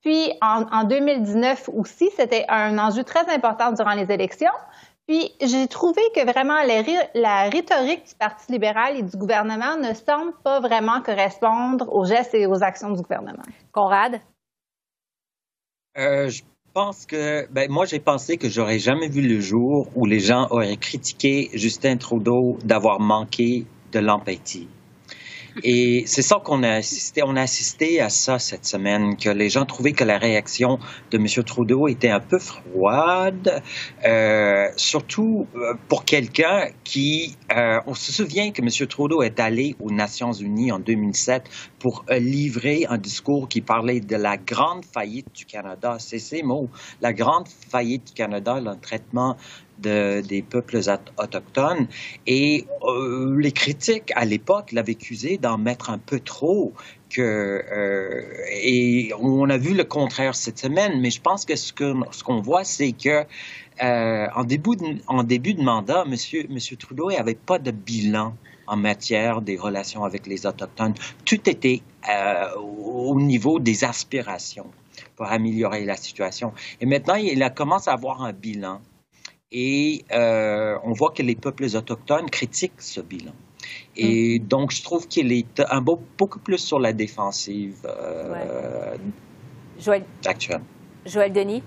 Puis 0.00 0.32
en, 0.40 0.84
2019 0.84 1.68
aussi, 1.74 2.10
c'était 2.16 2.46
un 2.48 2.78
enjeu 2.78 3.04
très 3.04 3.28
important 3.28 3.72
durant 3.72 3.92
les 3.92 4.10
élections. 4.10 4.52
Puis 5.06 5.30
j'ai 5.40 5.68
trouvé 5.68 6.02
que 6.14 6.24
vraiment 6.24 6.56
la 7.14 7.48
rhétorique 7.48 8.08
du 8.08 8.14
Parti 8.18 8.50
libéral 8.50 8.96
et 8.96 9.02
du 9.02 9.16
gouvernement 9.16 9.76
ne 9.76 9.94
semble 9.94 10.32
pas 10.42 10.60
vraiment 10.60 11.00
correspondre 11.00 11.88
aux 11.92 12.04
gestes 12.04 12.34
et 12.34 12.46
aux 12.46 12.62
actions 12.62 12.90
du 12.90 13.02
gouvernement. 13.02 13.44
Conrad? 13.70 14.20
Euh, 15.96 16.28
je 16.28 16.42
pense 16.74 17.06
que, 17.06 17.46
ben, 17.52 17.70
moi, 17.70 17.86
j'ai 17.86 18.00
pensé 18.00 18.36
que 18.36 18.48
j'aurais 18.48 18.80
jamais 18.80 19.08
vu 19.08 19.22
le 19.22 19.40
jour 19.40 19.88
où 19.94 20.06
les 20.06 20.20
gens 20.20 20.48
auraient 20.50 20.76
critiqué 20.76 21.50
Justin 21.54 21.96
Trudeau 21.96 22.58
d'avoir 22.64 23.00
manqué 23.00 23.64
de 23.92 24.00
l'empathie. 24.00 24.68
Et 25.62 26.04
c'est 26.06 26.22
ça 26.22 26.40
qu'on 26.42 26.62
a 26.62 26.70
assisté. 26.70 27.22
On 27.24 27.36
a 27.36 27.42
assisté 27.42 28.00
à 28.00 28.08
ça 28.08 28.38
cette 28.38 28.66
semaine, 28.66 29.16
que 29.16 29.30
les 29.30 29.48
gens 29.48 29.64
trouvaient 29.64 29.92
que 29.92 30.04
la 30.04 30.18
réaction 30.18 30.78
de 31.10 31.18
M. 31.18 31.26
Trudeau 31.44 31.88
était 31.88 32.10
un 32.10 32.20
peu 32.20 32.38
froide, 32.38 33.62
euh, 34.04 34.68
surtout 34.76 35.46
euh, 35.56 35.74
pour 35.88 36.04
quelqu'un 36.04 36.68
qui... 36.84 37.36
Euh, 37.56 37.80
on 37.86 37.94
se 37.94 38.12
souvient 38.12 38.50
que 38.50 38.62
M. 38.62 38.86
Trudeau 38.88 39.22
est 39.22 39.40
allé 39.40 39.76
aux 39.80 39.90
Nations 39.90 40.32
Unies 40.32 40.72
en 40.72 40.78
2007 40.78 41.44
pour 41.86 42.04
euh, 42.10 42.18
livrer 42.18 42.84
un 42.88 42.98
discours 42.98 43.48
qui 43.48 43.60
parlait 43.60 44.00
de 44.00 44.16
la 44.16 44.36
grande 44.36 44.84
faillite 44.84 45.28
du 45.32 45.44
Canada. 45.44 45.98
C'est 46.00 46.18
ces 46.18 46.42
mots. 46.42 46.68
La 47.00 47.12
grande 47.12 47.46
faillite 47.46 48.08
du 48.08 48.12
Canada, 48.12 48.58
le 48.58 48.74
traitement 48.80 49.36
de, 49.78 50.20
des 50.20 50.42
peuples 50.42 50.80
autochtones. 51.16 51.86
Et 52.26 52.66
euh, 52.82 53.38
les 53.38 53.52
critiques 53.52 54.10
à 54.16 54.24
l'époque 54.24 54.72
l'avaient 54.72 54.96
accusé 55.00 55.38
d'en 55.38 55.58
mettre 55.58 55.90
un 55.90 55.98
peu 55.98 56.18
trop. 56.18 56.72
Que, 57.08 57.22
euh, 57.22 58.22
et 58.64 59.12
on 59.20 59.48
a 59.48 59.56
vu 59.56 59.72
le 59.72 59.84
contraire 59.84 60.34
cette 60.34 60.58
semaine, 60.58 61.00
mais 61.00 61.10
je 61.10 61.20
pense 61.20 61.44
que 61.44 61.54
ce 61.54 61.72
qu'on 61.72 62.02
ce 62.10 62.24
qu'on 62.24 62.40
voit, 62.40 62.64
c'est 62.64 62.90
que 62.90 63.24
euh, 63.80 64.26
en, 64.34 64.42
début 64.42 64.74
de, 64.74 64.96
en 65.06 65.22
début 65.22 65.54
de 65.54 65.62
mandat, 65.62 66.02
M. 66.04 66.10
Monsieur, 66.10 66.46
monsieur 66.50 66.76
Trudeau 66.76 67.12
n'avait 67.12 67.36
pas 67.36 67.60
de 67.60 67.70
bilan 67.70 68.34
en 68.66 68.76
matière 68.76 69.40
des 69.40 69.56
relations 69.56 70.04
avec 70.04 70.26
les 70.26 70.46
Autochtones. 70.46 70.94
Tout 71.24 71.48
était 71.48 71.82
euh, 72.08 72.54
au 72.56 73.20
niveau 73.20 73.58
des 73.58 73.84
aspirations 73.84 74.70
pour 75.14 75.26
améliorer 75.26 75.84
la 75.84 75.96
situation. 75.96 76.52
Et 76.80 76.86
maintenant, 76.86 77.14
il 77.14 77.42
a 77.42 77.50
commencé 77.50 77.90
à 77.90 77.94
avoir 77.94 78.22
un 78.22 78.32
bilan. 78.32 78.80
Et 79.52 80.04
euh, 80.12 80.76
on 80.84 80.92
voit 80.92 81.12
que 81.12 81.22
les 81.22 81.36
peuples 81.36 81.64
autochtones 81.64 82.28
critiquent 82.30 82.80
ce 82.80 83.00
bilan. 83.00 83.32
Et 83.96 84.38
mm. 84.38 84.46
donc, 84.46 84.72
je 84.72 84.82
trouve 84.82 85.06
qu'il 85.06 85.32
est 85.32 85.62
un 85.70 85.80
beau, 85.80 86.00
beaucoup 86.18 86.38
plus 86.38 86.58
sur 86.58 86.78
la 86.78 86.92
défensive 86.92 87.78
euh, 87.86 88.96
Joël, 89.78 90.04
actuelle. 90.24 90.62
Joël 91.04 91.32
Denis? 91.32 91.62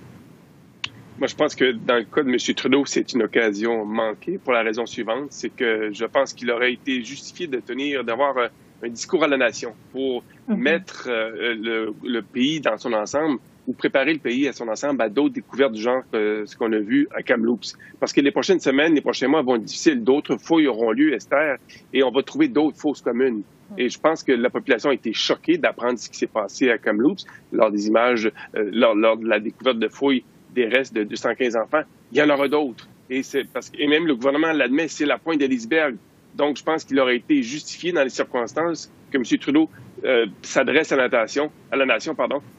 Moi, 1.19 1.27
je 1.27 1.35
pense 1.35 1.53
que 1.53 1.73
dans 1.73 1.97
le 1.97 2.05
cas 2.05 2.23
de 2.23 2.29
M. 2.29 2.37
Trudeau, 2.55 2.85
c'est 2.85 3.11
une 3.11 3.23
occasion 3.23 3.83
manquée 3.83 4.37
pour 4.37 4.53
la 4.53 4.63
raison 4.63 4.85
suivante, 4.85 5.27
c'est 5.31 5.49
que 5.49 5.91
je 5.91 6.05
pense 6.05 6.31
qu'il 6.31 6.49
aurait 6.49 6.71
été 6.71 7.03
justifié 7.03 7.45
de 7.47 7.59
tenir, 7.59 8.05
d'avoir 8.05 8.35
un, 8.37 8.87
discours 8.87 9.25
à 9.25 9.27
la 9.27 9.35
nation 9.35 9.73
pour 9.91 10.23
mm-hmm. 10.47 10.55
mettre 10.55 11.09
euh, 11.09 11.55
le, 11.55 11.93
le, 12.05 12.21
pays 12.21 12.61
dans 12.61 12.77
son 12.77 12.93
ensemble 12.93 13.37
ou 13.67 13.73
préparer 13.73 14.13
le 14.13 14.19
pays 14.19 14.47
à 14.47 14.53
son 14.53 14.69
ensemble 14.69 15.01
à 15.01 15.09
d'autres 15.09 15.33
découvertes 15.33 15.73
du 15.73 15.81
genre 15.81 16.03
que 16.09 16.45
ce 16.45 16.55
qu'on 16.55 16.71
a 16.71 16.79
vu 16.79 17.09
à 17.13 17.21
Kamloops. 17.21 17.75
Parce 17.99 18.13
que 18.13 18.21
les 18.21 18.31
prochaines 18.31 18.61
semaines, 18.61 18.95
les 18.95 19.01
prochains 19.01 19.27
mois 19.27 19.41
vont 19.41 19.57
être 19.57 19.63
difficiles. 19.63 20.01
D'autres 20.01 20.37
fouilles 20.37 20.67
auront 20.67 20.91
lieu, 20.91 21.13
Esther, 21.13 21.57
et 21.91 22.01
on 22.01 22.11
va 22.11 22.23
trouver 22.23 22.47
d'autres 22.47 22.79
fausses 22.79 23.01
communes. 23.01 23.43
Et 23.77 23.89
je 23.89 23.99
pense 23.99 24.23
que 24.23 24.31
la 24.31 24.49
population 24.49 24.89
a 24.89 24.93
été 24.93 25.11
choquée 25.11 25.57
d'apprendre 25.57 25.99
ce 25.99 26.09
qui 26.09 26.17
s'est 26.17 26.27
passé 26.27 26.71
à 26.71 26.77
Kamloops 26.77 27.25
lors 27.51 27.71
des 27.71 27.87
images, 27.87 28.31
euh, 28.55 28.69
lors, 28.71 28.95
lors, 28.95 29.17
de 29.17 29.27
la 29.27 29.41
découverte 29.41 29.77
de 29.79 29.89
fouilles 29.89 30.23
des 30.53 30.65
restes 30.65 30.93
de 30.93 31.03
215 31.03 31.55
enfants. 31.55 31.81
Il 32.11 32.17
y 32.17 32.21
en 32.21 32.29
aura 32.29 32.47
d'autres. 32.47 32.87
Et, 33.09 33.21
parce 33.53 33.71
et 33.77 33.87
même 33.87 34.05
le 34.05 34.15
gouvernement 34.15 34.51
l'admet, 34.51 34.87
c'est 34.87 35.05
la 35.05 35.17
pointe 35.17 35.39
de 35.39 35.45
l'iceberg. 35.45 35.95
Donc, 36.35 36.57
je 36.57 36.63
pense 36.63 36.83
qu'il 36.83 36.99
aurait 36.99 37.17
été 37.17 37.41
justifié 37.41 37.91
dans 37.91 38.03
les 38.03 38.09
circonstances 38.09 38.91
que 39.11 39.17
M. 39.17 39.23
Trudeau 39.39 39.69
euh, 40.03 40.27
s'adresse 40.43 40.91
à 40.91 40.95
la 40.95 41.09
nation, 41.09 41.51
à 41.71 41.77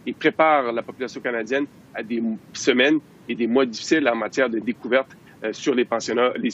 et 0.07 0.13
prépare 0.13 0.73
la 0.73 0.83
population 0.83 1.21
canadienne 1.21 1.67
à 1.95 2.03
des 2.03 2.23
semaines 2.53 2.99
et 3.29 3.35
des 3.35 3.47
mois 3.47 3.65
difficiles 3.65 4.09
en 4.09 4.17
matière 4.17 4.51
de 4.51 4.59
découverte 4.59 5.17
sur 5.53 5.75
les 5.75 5.85
pensionnats, 5.85 6.33
les 6.37 6.51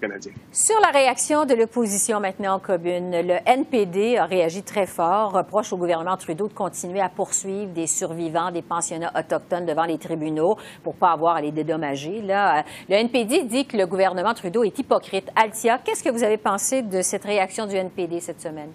canadiens. 0.00 0.32
Sur 0.52 0.80
la 0.80 0.90
réaction 0.90 1.44
de 1.44 1.54
l'opposition 1.54 2.20
maintenant 2.20 2.54
en 2.54 2.58
commune, 2.58 3.10
le 3.12 3.36
NPD 3.46 4.16
a 4.16 4.26
réagi 4.26 4.62
très 4.62 4.86
fort, 4.86 5.32
reproche 5.32 5.72
au 5.72 5.76
gouvernement 5.76 6.16
Trudeau 6.16 6.48
de 6.48 6.52
continuer 6.52 7.00
à 7.00 7.08
poursuivre 7.08 7.72
des 7.72 7.86
survivants 7.86 8.50
des 8.50 8.62
pensionnats 8.62 9.12
autochtones 9.16 9.66
devant 9.66 9.84
les 9.84 9.98
tribunaux 9.98 10.56
pour 10.82 10.94
pas 10.94 11.12
avoir 11.12 11.36
à 11.36 11.40
les 11.40 11.52
dédommager. 11.52 12.22
Là, 12.22 12.64
le 12.88 12.96
NPD 12.96 13.44
dit 13.44 13.66
que 13.66 13.76
le 13.76 13.86
gouvernement 13.86 14.34
Trudeau 14.34 14.64
est 14.64 14.78
hypocrite. 14.78 15.30
Altia, 15.36 15.78
qu'est-ce 15.78 16.02
que 16.02 16.10
vous 16.10 16.24
avez 16.24 16.38
pensé 16.38 16.82
de 16.82 17.02
cette 17.02 17.24
réaction 17.24 17.66
du 17.66 17.76
NPD 17.76 18.20
cette 18.20 18.40
semaine? 18.40 18.70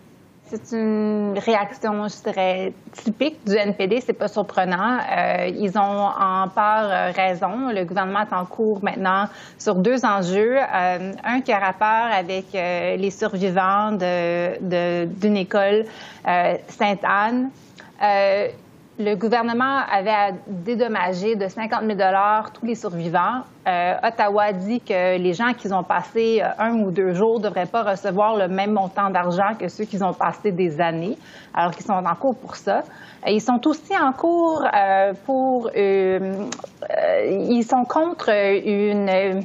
C'est 0.54 0.78
une 0.78 1.34
réaction, 1.44 2.08
je 2.08 2.30
dirais, 2.30 2.74
typique 2.92 3.44
du 3.44 3.56
NPD. 3.56 4.02
C'est 4.02 4.14
pas 4.14 4.28
surprenant. 4.28 5.00
Euh, 5.00 5.48
ils 5.48 5.76
ont 5.80 5.82
en 5.82 6.48
part 6.48 6.86
euh, 6.86 7.12
raison. 7.12 7.70
Le 7.72 7.84
gouvernement 7.86 8.20
est 8.22 8.36
en 8.36 8.46
cours 8.46 8.84
maintenant 8.84 9.26
sur 9.58 9.74
deux 9.74 10.06
enjeux. 10.06 10.58
Euh, 10.58 11.14
un 11.24 11.42
qui 11.42 11.52
a 11.52 11.58
rapport 11.58 11.88
avec 11.88 12.46
les 12.54 13.10
survivants 13.10 13.94
d'une 13.94 15.38
école 15.38 15.86
Sainte-Anne 16.24 17.50
le 19.00 19.16
gouvernement 19.16 19.80
avait 19.92 20.10
à 20.12 20.32
dédommager 20.48 21.36
de 21.36 21.48
50 21.48 21.82
000 21.84 22.00
tous 22.54 22.66
les 22.66 22.76
survivants. 22.76 23.42
Euh, 23.68 23.96
Ottawa 24.04 24.54
dit 24.54 24.82
que 24.82 25.18
les 25.18 25.34
gens 25.34 25.54
qui 25.54 25.72
ont 25.74 25.84
passé 25.84 26.42
euh, 26.42 26.50
un 26.60 26.76
ou 26.80 26.92
deux 26.92 27.14
jours 27.14 27.40
ne 27.40 27.46
devraient 27.46 27.66
pas 27.66 27.82
recevoir 27.82 28.38
le 28.38 28.48
même 28.48 28.74
montant 28.74 29.10
d'argent 29.10 29.56
que 29.60 29.68
ceux 29.68 29.86
qui 29.86 30.02
ont 30.04 30.14
passé 30.14 30.52
des 30.52 30.80
années, 30.80 31.18
alors 31.56 31.72
qu'ils 31.72 31.86
sont 31.86 31.94
en 31.94 32.16
cours 32.16 32.36
pour 32.36 32.56
ça. 32.56 32.84
Ils 33.26 33.42
sont 33.42 33.66
aussi 33.66 33.98
en 33.98 34.12
cours 34.12 34.64
euh, 34.64 35.14
pour... 35.26 35.72
ils 35.76 37.64
sont 37.64 37.86
contre 37.86 38.30
une 38.30 39.44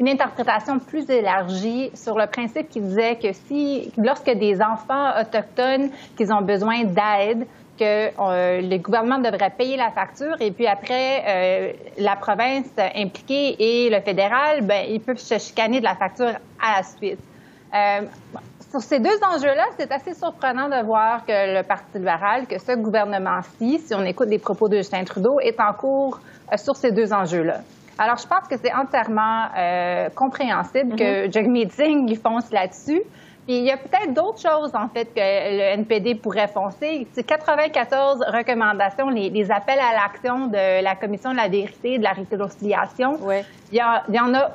une 0.00 0.08
interprétation 0.08 0.80
plus 0.80 1.08
élargie 1.08 1.90
sur 1.94 2.18
le 2.18 2.26
principe 2.26 2.68
qui 2.68 2.80
disait 2.80 3.16
que 3.16 3.32
si, 3.32 3.92
lorsque 3.96 4.30
des 4.30 4.60
enfants 4.60 5.20
autochtones 5.20 5.90
qui 6.16 6.24
ont 6.32 6.42
besoin 6.42 6.82
d'aide, 6.82 7.46
que 7.78 8.08
euh, 8.08 8.60
le 8.60 8.76
gouvernement 8.78 9.18
devrait 9.18 9.50
payer 9.50 9.76
la 9.76 9.90
facture 9.90 10.36
et 10.40 10.50
puis 10.50 10.66
après, 10.66 11.22
euh, 11.26 11.72
la 11.98 12.16
province 12.16 12.66
impliquée 12.94 13.56
et 13.58 13.90
le 13.90 14.00
fédéral, 14.00 14.62
ben, 14.62 14.86
ils 14.88 15.00
peuvent 15.00 15.18
se 15.18 15.38
chicaner 15.38 15.80
de 15.80 15.84
la 15.84 15.94
facture 15.94 16.32
à 16.62 16.76
la 16.76 16.82
suite. 16.82 17.20
Euh, 17.74 18.02
sur 18.70 18.80
ces 18.80 18.98
deux 18.98 19.18
enjeux-là, 19.22 19.66
c'est 19.78 19.90
assez 19.92 20.14
surprenant 20.14 20.68
de 20.68 20.84
voir 20.84 21.24
que 21.26 21.56
le 21.56 21.62
Parti 21.62 21.98
libéral, 21.98 22.46
que 22.46 22.58
ce 22.58 22.72
gouvernement-ci, 22.72 23.78
si 23.78 23.94
on 23.94 24.04
écoute 24.04 24.28
les 24.28 24.38
propos 24.38 24.68
de 24.68 24.76
Justin 24.76 25.04
Trudeau, 25.04 25.38
est 25.40 25.60
en 25.60 25.72
cours 25.72 26.20
sur 26.56 26.74
ces 26.76 26.90
deux 26.90 27.12
enjeux-là. 27.12 27.60
Alors, 27.98 28.16
je 28.16 28.26
pense 28.26 28.48
que 28.48 28.56
c'est 28.56 28.74
entièrement 28.74 29.46
compréhensible 30.16 30.96
que 30.96 31.30
Jagmeet 31.30 31.66
mm-hmm. 31.66 31.70
Singh 31.70 32.10
il 32.10 32.18
fonce 32.18 32.50
là-dessus 32.50 33.02
il 33.46 33.64
y 33.64 33.70
a 33.70 33.76
peut-être 33.76 34.14
d'autres 34.14 34.40
choses, 34.40 34.72
en 34.74 34.88
fait, 34.88 35.06
que 35.14 35.20
le 35.20 35.80
NPD 35.80 36.14
pourrait 36.14 36.48
foncer. 36.48 37.06
C'est 37.12 37.24
94 37.24 38.20
recommandations, 38.28 39.08
les, 39.10 39.50
appels 39.50 39.78
à 39.78 39.92
l'action 39.92 40.46
de 40.46 40.82
la 40.82 40.94
Commission 40.94 41.32
de 41.32 41.36
la 41.36 41.48
vérité 41.48 41.94
et 41.94 41.98
de 41.98 42.04
la 42.04 42.12
réconciliation. 42.12 43.18
Il, 43.70 43.78
y 43.78 43.82
il, 44.08 44.14
y 44.14 44.20
en 44.20 44.34
a 44.34 44.50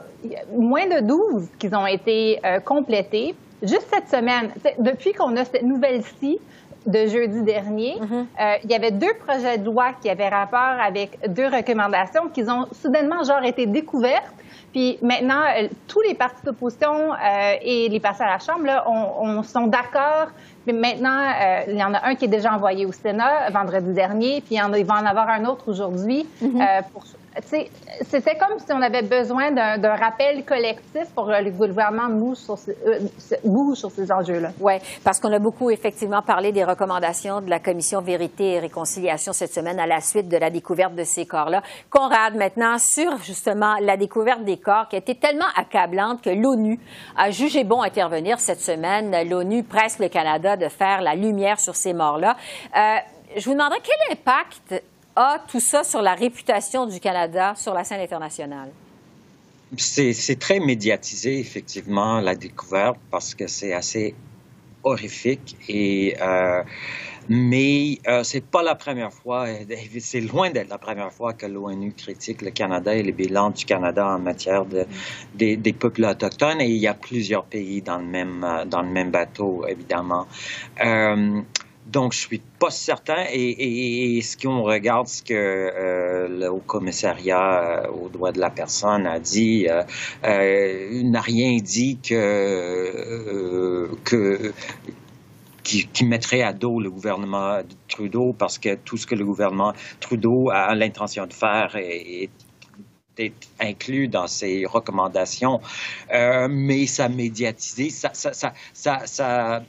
moins 0.51 0.87
de 0.87 1.05
12 1.05 1.49
qui 1.59 1.73
ont 1.73 1.85
été 1.85 2.39
euh, 2.43 2.59
complétés. 2.59 3.35
Juste 3.61 3.87
cette 3.93 4.07
semaine, 4.07 4.51
depuis 4.79 5.13
qu'on 5.13 5.35
a 5.35 5.45
cette 5.45 5.63
nouvelle-ci, 5.63 6.39
de 6.85 7.07
jeudi 7.07 7.43
dernier, 7.43 7.97
mm-hmm. 7.99 8.25
euh, 8.39 8.55
il 8.63 8.71
y 8.71 8.73
avait 8.73 8.91
deux 8.91 9.13
projets 9.25 9.57
de 9.57 9.65
loi 9.65 9.91
qui 10.01 10.09
avaient 10.09 10.29
rapport 10.29 10.59
avec 10.81 11.19
deux 11.27 11.47
recommandations 11.47 12.29
qui 12.33 12.41
ont 12.49 12.65
soudainement 12.71 13.23
genre 13.23 13.43
été 13.43 13.65
découvertes 13.65 14.33
puis 14.71 14.97
maintenant, 15.01 15.43
euh, 15.57 15.67
tous 15.87 16.01
les 16.01 16.13
partis 16.13 16.45
d'opposition 16.45 17.13
euh, 17.13 17.53
et 17.61 17.89
les 17.89 17.99
partis 17.99 18.23
à 18.23 18.27
la 18.27 18.39
Chambre 18.39 18.65
là, 18.65 18.85
on, 18.87 19.41
sont 19.43 19.67
d'accord. 19.67 20.27
Maintenant, 20.73 21.19
euh, 21.19 21.63
il 21.67 21.77
y 21.77 21.83
en 21.83 21.93
a 21.93 22.07
un 22.07 22.15
qui 22.15 22.25
est 22.25 22.29
déjà 22.29 22.53
envoyé 22.53 22.85
au 22.85 22.91
Sénat 22.91 23.49
vendredi 23.51 23.93
dernier, 23.93 24.41
puis 24.41 24.55
il, 24.55 24.57
y 24.57 24.61
en 24.61 24.73
a, 24.73 24.77
il 24.77 24.85
va 24.85 24.95
en 24.95 25.05
avoir 25.05 25.29
un 25.29 25.45
autre 25.45 25.69
aujourd'hui 25.69 26.27
mm-hmm. 26.41 26.83
pour 26.91 27.03
c'était 27.41 28.37
comme 28.37 28.59
si 28.59 28.71
on 28.71 28.81
avait 28.81 29.03
besoin 29.03 29.51
d'un 29.51 29.95
rappel 29.95 30.43
collectif 30.45 31.09
pour 31.15 31.27
que 31.27 31.43
le 31.43 31.51
gouvernement 31.51 32.09
bouge 32.09 32.37
sur, 32.37 32.57
ces, 32.57 32.75
euh, 32.85 33.75
sur 33.75 33.91
ces 33.91 34.11
enjeux-là. 34.11 34.49
Oui, 34.59 34.73
parce 35.03 35.19
qu'on 35.19 35.31
a 35.31 35.39
beaucoup 35.39 35.69
effectivement 35.69 36.21
parlé 36.21 36.51
des 36.51 36.63
recommandations 36.63 37.41
de 37.41 37.49
la 37.49 37.59
Commission 37.59 38.01
Vérité 38.01 38.53
et 38.53 38.59
Réconciliation 38.59 39.33
cette 39.33 39.53
semaine 39.53 39.79
à 39.79 39.87
la 39.87 40.01
suite 40.01 40.27
de 40.27 40.37
la 40.37 40.49
découverte 40.49 40.95
de 40.95 41.03
ces 41.03 41.25
corps-là. 41.25 41.61
Conrad, 41.89 42.35
maintenant, 42.35 42.77
sur 42.77 43.17
justement 43.23 43.75
la 43.81 43.95
découverte 43.95 44.43
des 44.43 44.57
corps 44.57 44.87
qui 44.89 44.95
a 44.95 44.99
été 44.99 45.15
tellement 45.15 45.45
accablante 45.55 46.21
que 46.21 46.29
l'ONU 46.29 46.79
a 47.17 47.31
jugé 47.31 47.63
bon 47.63 47.81
intervenir 47.81 48.39
cette 48.39 48.61
semaine. 48.61 49.15
L'ONU 49.29 49.63
presse 49.63 49.99
le 49.99 50.09
Canada 50.09 50.57
de 50.59 50.69
faire 50.69 51.01
la 51.01 51.15
lumière 51.15 51.59
sur 51.59 51.75
ces 51.75 51.93
morts-là. 51.93 52.37
Euh, 52.75 52.97
je 53.35 53.45
vous 53.45 53.53
demanderais 53.53 53.81
quel 53.83 54.17
impact 54.17 54.83
a 55.15 55.39
tout 55.47 55.59
ça 55.59 55.83
sur 55.83 56.01
la 56.01 56.13
réputation 56.13 56.85
du 56.85 56.99
Canada 56.99 57.53
sur 57.55 57.73
la 57.73 57.83
scène 57.83 58.01
internationale? 58.01 58.69
C'est 59.77 60.39
très 60.39 60.59
médiatisé, 60.59 61.39
effectivement, 61.39 62.19
la 62.19 62.35
découverte, 62.35 62.97
parce 63.11 63.35
que 63.35 63.45
c'est 63.47 63.73
assez 63.73 64.15
horrifique. 64.83 65.55
Et 65.67 66.15
euh, 66.21 66.63
Mais 67.29 67.99
euh, 68.07 68.23
c'est 68.23 68.43
pas 68.43 68.63
la 68.63 68.75
première 68.75 69.13
fois, 69.13 69.45
c'est 69.99 70.21
loin 70.21 70.49
d'être 70.49 70.69
la 70.69 70.79
première 70.79 71.13
fois 71.13 71.33
que 71.33 71.45
l'ONU 71.45 71.93
critique 71.93 72.41
le 72.41 72.49
Canada 72.49 72.95
et 72.95 73.03
les 73.03 73.11
bilans 73.11 73.51
du 73.51 73.65
Canada 73.65 74.07
en 74.07 74.19
matière 74.19 74.65
de, 74.65 74.85
des, 75.35 75.55
des, 75.55 75.73
peuples 75.73 76.05
autochtones. 76.05 76.59
Et 76.59 76.67
il 76.67 76.77
y 76.77 76.87
a 76.87 76.95
plusieurs 76.95 77.45
pays 77.45 77.81
dans 77.83 77.99
le 77.99 78.05
même, 78.05 78.45
dans 78.67 78.81
le 78.81 78.89
même 78.89 79.11
bateau, 79.11 79.65
évidemment. 79.67 80.27
Euh, 80.83 81.41
donc, 81.89 82.13
je 82.13 82.19
suis 82.19 82.41
pas 82.59 82.69
certain. 82.69 83.25
Et, 83.31 84.17
et, 84.17 84.21
ce 84.21 84.37
qu'on 84.37 84.61
regarde, 84.61 85.07
ce 85.07 85.23
que 85.23 85.33
euh, 85.33 86.27
le 86.27 86.51
Haut 86.51 86.61
Commissariat 86.65 87.85
euh, 87.85 87.87
aux 87.87 88.09
droits 88.09 88.31
de 88.31 88.39
la 88.39 88.51
personne 88.51 89.07
a 89.07 89.19
dit, 89.19 89.67
euh, 89.67 89.81
euh 90.23 91.03
n'a 91.03 91.21
rien 91.21 91.57
dit 91.57 91.97
que, 91.97 92.13
euh, 92.13 93.87
que 94.03 94.53
qui, 95.69 95.85
qui, 95.87 96.03
mettrait 96.03 96.41
à 96.41 96.51
dos 96.51 96.79
le 96.79 96.89
gouvernement 96.89 97.59
Trudeau 97.87 98.33
parce 98.33 98.57
que 98.57 98.73
tout 98.73 98.97
ce 98.97 99.05
que 99.05 99.13
le 99.13 99.23
gouvernement 99.23 99.73
Trudeau 99.99 100.49
a 100.49 100.73
l'intention 100.73 101.27
de 101.27 101.33
faire 101.33 101.75
est, 101.75 102.29
est 103.19 103.33
inclus 103.59 104.07
dans 104.07 104.25
ses 104.25 104.65
recommandations, 104.65 105.61
euh, 106.11 106.47
mais 106.49 106.87
ça 106.87 107.07
médiatisé, 107.07 107.91
ça, 107.91 108.09
ça, 108.13 108.33
ça, 108.33 108.53
ça, 108.73 109.01
ça 109.05 109.61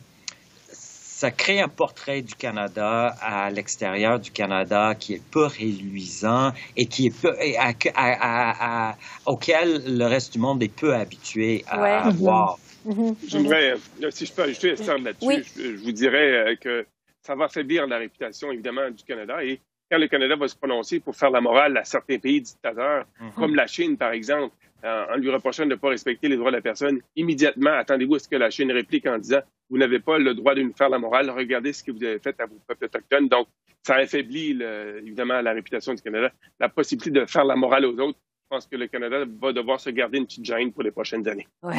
ça 0.72 1.30
crée 1.30 1.60
un 1.60 1.68
portrait 1.68 2.22
du 2.22 2.34
Canada 2.34 3.14
à 3.20 3.50
l'extérieur 3.50 4.18
du 4.18 4.30
Canada 4.30 4.94
qui 4.98 5.12
est 5.12 5.22
peu 5.22 5.44
réluisant 5.44 6.52
et 6.78 6.86
qui 6.86 7.08
est 7.08 7.20
peu, 7.20 7.36
à, 7.58 7.74
à, 7.94 8.88
à, 8.88 8.96
auquel 9.26 9.98
le 9.98 10.06
reste 10.06 10.32
du 10.32 10.38
monde 10.38 10.62
est 10.62 10.74
peu 10.74 10.94
habitué 10.94 11.62
à 11.68 12.06
ouais. 12.06 12.12
voir. 12.14 12.56
Mm 12.56 12.69
-hmm. 12.86 13.16
J'aimerais, 13.28 13.74
si 14.10 14.26
je 14.26 14.32
peux 14.32 14.42
ajouter 14.42 14.68
Esther 14.70 14.98
là-dessus, 14.98 15.26
oui. 15.26 15.42
je, 15.56 15.76
je, 15.76 15.82
vous 15.84 15.92
dirais 15.92 16.30
euh, 16.32 16.56
que 16.56 16.86
ça 17.22 17.34
va 17.34 17.44
affaiblir 17.46 17.86
la 17.86 17.98
réputation 17.98 18.50
évidemment 18.52 18.88
du 18.90 19.04
Canada 19.04 19.44
et 19.44 19.60
quand 19.90 19.98
le 19.98 20.08
Canada 20.08 20.36
va 20.36 20.46
se 20.48 20.56
prononcer 20.56 21.00
pour 21.00 21.14
faire 21.16 21.30
la 21.30 21.40
morale 21.40 21.76
à 21.76 21.84
certains 21.84 22.18
pays 22.18 22.40
dictateurs, 22.40 23.04
mm 23.04 23.28
-hmm. 23.28 23.34
comme 23.34 23.54
la 23.62 23.66
Chine 23.66 23.96
par 23.96 24.12
exemple, 24.12 24.54
en 24.84 25.16
lui 25.16 25.30
reprochant 25.30 25.64
de 25.64 25.70
ne 25.70 25.74
pas 25.74 25.88
respecter 25.88 26.28
les 26.28 26.36
droits 26.36 26.50
de 26.50 26.56
la 26.56 26.62
personne, 26.62 27.00
immédiatement, 27.16 27.70
attendez-vous 27.72 28.14
à 28.14 28.18
ce 28.18 28.28
que 28.28 28.36
la 28.36 28.50
Chine 28.50 28.72
réplique 28.72 29.06
en 29.06 29.18
disant 29.18 29.40
Vous 29.68 29.78
n'avez 29.78 30.00
pas 30.00 30.18
le 30.18 30.34
droit 30.34 30.54
de 30.54 30.62
nous 30.62 30.72
faire 30.72 30.88
la 30.88 30.98
morale, 30.98 31.30
regardez 31.30 31.72
ce 31.72 31.84
que 31.84 31.92
vous 31.92 32.02
avez 32.02 32.18
fait 32.18 32.38
à 32.40 32.46
vos 32.46 32.58
peuples 32.66 32.86
autochtones. 32.86 33.28
Donc, 33.28 33.46
ça 33.82 33.96
affaiblit 33.96 34.54
le, 34.54 34.98
évidemment 34.98 35.40
la 35.40 35.52
réputation 35.52 35.94
du 35.94 36.02
Canada, 36.02 36.32
la 36.58 36.68
possibilité 36.68 37.10
de 37.10 37.24
faire 37.26 37.44
la 37.44 37.56
morale 37.56 37.86
aux 37.86 37.98
autres. 37.98 38.18
Je 38.50 38.56
pense 38.56 38.66
que 38.66 38.74
le 38.74 38.88
Canada 38.88 39.18
va 39.40 39.52
devoir 39.52 39.78
se 39.78 39.90
garder 39.90 40.18
une 40.18 40.26
petite 40.26 40.44
gêne 40.44 40.72
pour 40.72 40.82
les 40.82 40.90
prochaines 40.90 41.28
années. 41.28 41.46
Ouais. 41.62 41.76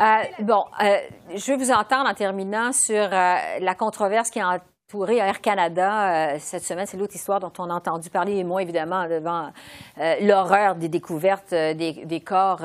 Euh, 0.00 0.22
bon, 0.42 0.64
euh, 0.82 0.96
je 1.34 1.46
vais 1.48 1.56
vous 1.58 1.70
entendre 1.70 2.08
en 2.08 2.14
terminant 2.14 2.72
sur 2.72 2.96
euh, 2.96 3.08
la 3.60 3.74
controverse 3.74 4.30
qui 4.30 4.40
a 4.40 4.62
entouré 4.92 5.16
Air 5.16 5.40
Canada 5.40 6.34
euh, 6.34 6.36
cette 6.38 6.64
semaine. 6.64 6.84
C'est 6.86 6.98
l'autre 6.98 7.14
histoire 7.14 7.40
dont 7.40 7.52
on 7.58 7.70
a 7.70 7.74
entendu 7.74 8.10
parler, 8.10 8.36
et 8.36 8.44
moi, 8.44 8.60
évidemment, 8.60 9.08
devant 9.08 9.48
euh, 9.98 10.16
l'horreur 10.20 10.74
des 10.74 10.88
découvertes 10.88 11.54
euh, 11.54 11.72
des, 11.72 12.20
corps 12.20 12.60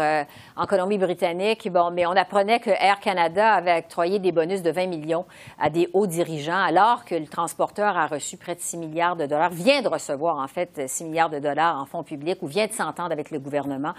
en 0.58 0.66
Colombie-Britannique. 0.66 1.72
Bon, 1.72 1.90
mais 1.92 2.06
on 2.06 2.12
apprenait 2.12 2.60
que 2.60 2.70
Air 2.70 3.00
Canada 3.00 3.54
avait 3.54 3.80
octroyé 3.80 4.20
des 4.20 4.34
bonus 4.34 4.62
de 4.62 4.72
20 4.72 4.88
millions 4.88 5.26
à 5.58 5.70
des 5.70 5.90
hauts 5.94 6.06
dirigeants, 6.06 6.62
alors 6.62 7.06
que 7.06 7.16
le 7.16 7.28
transporteur 7.28 7.98
a 7.98 8.08
reçu 8.08 8.36
près 8.36 8.56
de 8.56 8.60
6 8.60 8.78
milliards 8.78 9.16
de 9.16 9.26
dollars, 9.26 9.50
vient 9.50 9.82
de 9.82 9.88
recevoir, 9.88 10.38
en 10.38 10.48
fait, 10.48 10.82
6 10.86 11.06
milliards 11.06 11.30
de 11.30 11.40
dollars 11.40 11.80
en 11.82 11.86
fonds 11.86 12.04
publics, 12.04 12.40
ou 12.42 12.48
vient 12.48 12.68
de 12.68 12.74
s'entendre 12.74 13.14
avec 13.14 13.32
le 13.32 13.40
gouvernement 13.40 13.94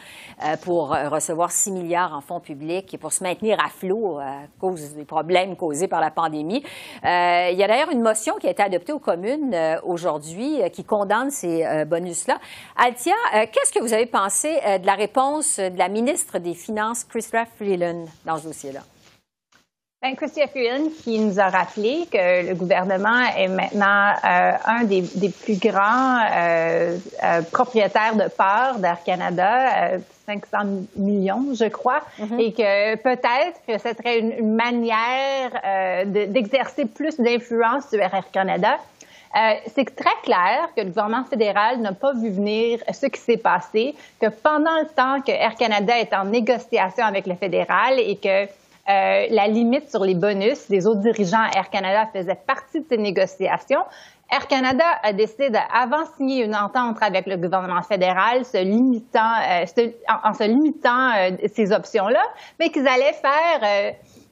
pour 0.63 0.91
recevoir 0.91 1.51
6 1.51 1.73
milliards 1.73 2.15
en 2.15 2.21
fonds 2.21 2.41
publics 2.41 2.93
et 2.93 2.99
pour 2.99 3.13
se 3.13 3.25
maintenir 3.25 3.59
à 3.65 3.69
flot 3.69 4.19
à 4.19 4.43
cause 4.61 4.95
des 4.95 5.05
problèmes 5.05 5.57
causés 5.57 5.89
par 5.89 6.01
la 6.01 6.11
pandémie. 6.11 6.63
il 7.03 7.57
y 7.57 7.63
a 7.63 7.67
d'ailleurs 7.67 7.91
une 7.91 8.03
motion 8.03 8.18
qui 8.41 8.47
a 8.47 8.51
été 8.51 8.63
adoptée 8.63 8.93
aux 8.93 8.99
communes 8.99 9.55
euh, 9.55 9.81
aujourd'hui 9.85 10.63
euh, 10.63 10.69
qui 10.69 10.85
condamne 10.85 11.31
ces 11.31 11.65
euh, 11.65 11.85
bonus-là. 11.85 12.39
Altia, 12.77 13.15
qu'est-ce 13.33 13.73
que 13.73 13.81
vous 13.81 13.93
avez 13.93 14.07
pensé 14.07 14.49
de 14.81 14.87
la 14.87 14.95
réponse 14.95 15.59
de 15.59 15.79
la 15.79 15.89
ministre 15.89 16.39
des 16.39 16.55
Finances, 16.55 17.05
Chrystia 17.05 17.47
Freeland, 17.47 18.07
dans 18.25 18.39
ce 18.39 18.45
dossier-là? 18.45 18.81
Bien, 20.01 20.15
Chrystia 20.15 20.47
Freeland 20.47 20.91
qui 21.03 21.19
nous 21.19 21.41
a 21.41 21.49
rappelé 21.49 22.07
que 22.09 22.49
le 22.49 22.55
gouvernement 22.55 23.21
est 23.37 23.49
maintenant 23.49 24.13
euh, 24.25 24.53
un 24.65 24.85
des, 24.85 25.01
des, 25.01 25.29
plus 25.29 25.59
grands 25.59 26.21
euh, 26.21 26.97
euh, 27.25 27.43
propriétaires 27.51 28.15
de 28.15 28.29
parts 28.29 28.79
d'Air 28.79 29.03
Canada, 29.03 29.99
500 30.25 30.59
millions, 30.95 31.47
je 31.53 31.65
crois, 31.65 32.03
mm 32.17 32.25
-hmm. 32.25 32.41
et 32.41 32.53
que 32.53 32.95
peut-être 33.09 33.59
que 33.67 33.77
ce 33.77 33.89
serait 33.97 34.21
une, 34.21 34.35
une 34.39 34.55
manière 34.55 35.53
d'exercer 36.37 36.85
de, 36.85 36.91
plus 36.99 37.15
d'influence 37.19 37.85
sur 37.91 38.01
Air 38.01 38.27
Canada. 38.39 38.75
c'est 39.75 39.91
très 40.03 40.19
clair 40.27 40.57
que 40.75 40.83
le 40.87 40.91
gouvernement 40.93 41.27
fédéral 41.35 41.73
n'a 41.87 41.95
pas 42.05 42.13
vu 42.23 42.31
venir 42.41 42.73
ce 43.01 43.07
qui 43.15 43.21
s'est 43.27 43.43
passé, 43.53 43.85
que 44.23 44.29
pendant 44.47 44.79
le 44.85 44.89
temps 45.01 45.19
que 45.27 45.35
Air 45.45 45.55
Canada 45.63 45.95
est 46.05 46.13
en 46.21 46.25
négociation 46.39 47.05
avec 47.13 47.25
le 47.33 47.37
fédéral 47.45 47.93
et 48.13 48.17
que 48.27 48.37
euh, 48.89 49.27
la 49.31 49.47
limite 49.49 49.91
sur 49.91 50.05
les 50.05 50.15
bonus 50.15 50.69
des 50.69 50.87
autres 50.87 51.01
dirigeants 51.01 51.45
Air 51.55 51.71
Canada 51.71 52.07
faisait 52.13 52.39
partie 52.47 52.81
de 52.81 52.87
ces 52.89 52.97
négociations. 52.97 53.83
Air 54.31 54.47
Canada 54.47 54.85
a 55.03 55.13
décidé 55.13 55.49
d'avant 55.49 56.05
signer 56.17 56.45
une 56.45 56.55
entente 56.55 56.99
avec 57.01 57.27
le 57.27 57.37
gouvernement 57.37 57.83
fédéral, 57.83 58.45
se 58.45 58.59
limitant, 58.59 59.21
euh, 59.21 59.65
se, 59.67 59.89
en, 60.11 60.31
en, 60.31 60.33
se 60.35 60.45
limitant 60.45 61.11
euh, 61.17 61.49
ces 61.55 61.73
options-là, 61.73 62.23
mais 62.61 62.69
qu'ils 62.69 62.87
allaient 62.87 63.15
faire 63.15 63.61
euh, 63.63 63.91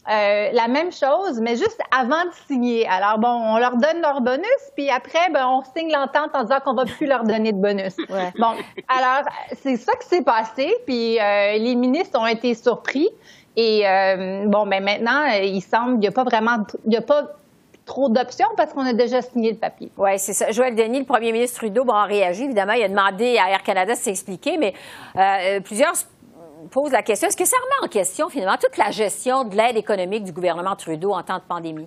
euh, 0.09 0.51
la 0.53 0.69
même 0.69 0.93
chose, 0.93 1.41
mais 1.41 1.57
juste 1.57 1.81
avant 1.91 2.25
de 2.27 2.33
signer. 2.47 2.87
Alors 2.87 3.19
bon, 3.19 3.29
on 3.29 3.57
leur 3.57 3.77
donne 3.77 4.01
leur 4.03 4.21
bonus, 4.21 4.63
puis 4.77 4.91
après, 4.91 5.31
ben, 5.33 5.47
on 5.49 5.63
signe 5.77 5.91
l'entente 5.91 6.31
en 6.35 6.43
disant 6.43 6.61
qu'on 6.65 6.75
va 6.75 6.85
plus 6.85 7.07
leur 7.07 7.25
donner 7.25 7.53
de 7.53 7.61
bonus. 7.61 7.97
Ouais. 8.11 8.33
Bon, 8.39 8.53
alors 8.89 9.29
c'est 9.55 9.77
ça 9.77 9.95
qui 9.95 10.09
s'est 10.09 10.23
passé, 10.23 10.75
puis 10.87 11.19
euh, 11.19 11.57
les 11.59 11.75
ministres 11.75 12.21
ont 12.21 12.27
été 12.27 12.55
surpris. 12.55 13.09
Et 13.57 13.87
euh, 13.87 14.45
bon, 14.47 14.67
ben 14.67 14.85
maintenant, 14.85 15.25
il 15.43 15.63
semble 15.63 15.93
qu'il 15.93 16.01
n'y 16.01 16.09
a 16.09 16.13
pas 16.13 16.25
vraiment, 16.25 16.65
il 16.85 16.91
n'y 16.91 16.97
a 16.97 17.03
pas 17.03 17.33
trop 17.87 18.09
d'options 18.09 18.49
parce 18.57 18.73
qu'on 18.73 18.85
a 18.85 18.93
déjà 18.93 19.23
signé 19.23 19.53
le 19.53 19.57
papier. 19.57 19.91
Oui, 19.97 20.19
c'est 20.19 20.35
ça. 20.35 20.51
Joël 20.51 20.75
Denis, 20.75 20.99
le 20.99 21.05
premier 21.07 21.33
ministre 21.33 21.59
Trudeau, 21.59 21.85
bon, 21.85 21.95
a 21.95 22.05
réagi, 22.05 22.45
évidemment. 22.45 22.75
Il 22.75 22.83
a 22.83 22.89
demandé 22.89 23.39
à 23.39 23.51
Air 23.51 23.63
Canada 23.63 23.95
de 23.95 23.99
s'expliquer, 23.99 24.59
mais 24.59 24.75
euh, 25.17 25.61
plusieurs 25.61 25.95
posent 26.71 26.93
la 26.93 27.03
question, 27.03 27.29
est-ce 27.29 27.37
que 27.37 27.45
ça 27.45 27.57
remet 27.57 27.87
en 27.87 27.89
question, 27.89 28.29
finalement, 28.29 28.57
toute 28.61 28.77
la 28.77 28.91
gestion 28.91 29.45
de 29.45 29.57
l'aide 29.57 29.77
économique 29.77 30.25
du 30.25 30.33
gouvernement 30.33 30.75
Trudeau 30.75 31.13
en 31.13 31.23
temps 31.23 31.39
de 31.39 31.45
pandémie? 31.49 31.87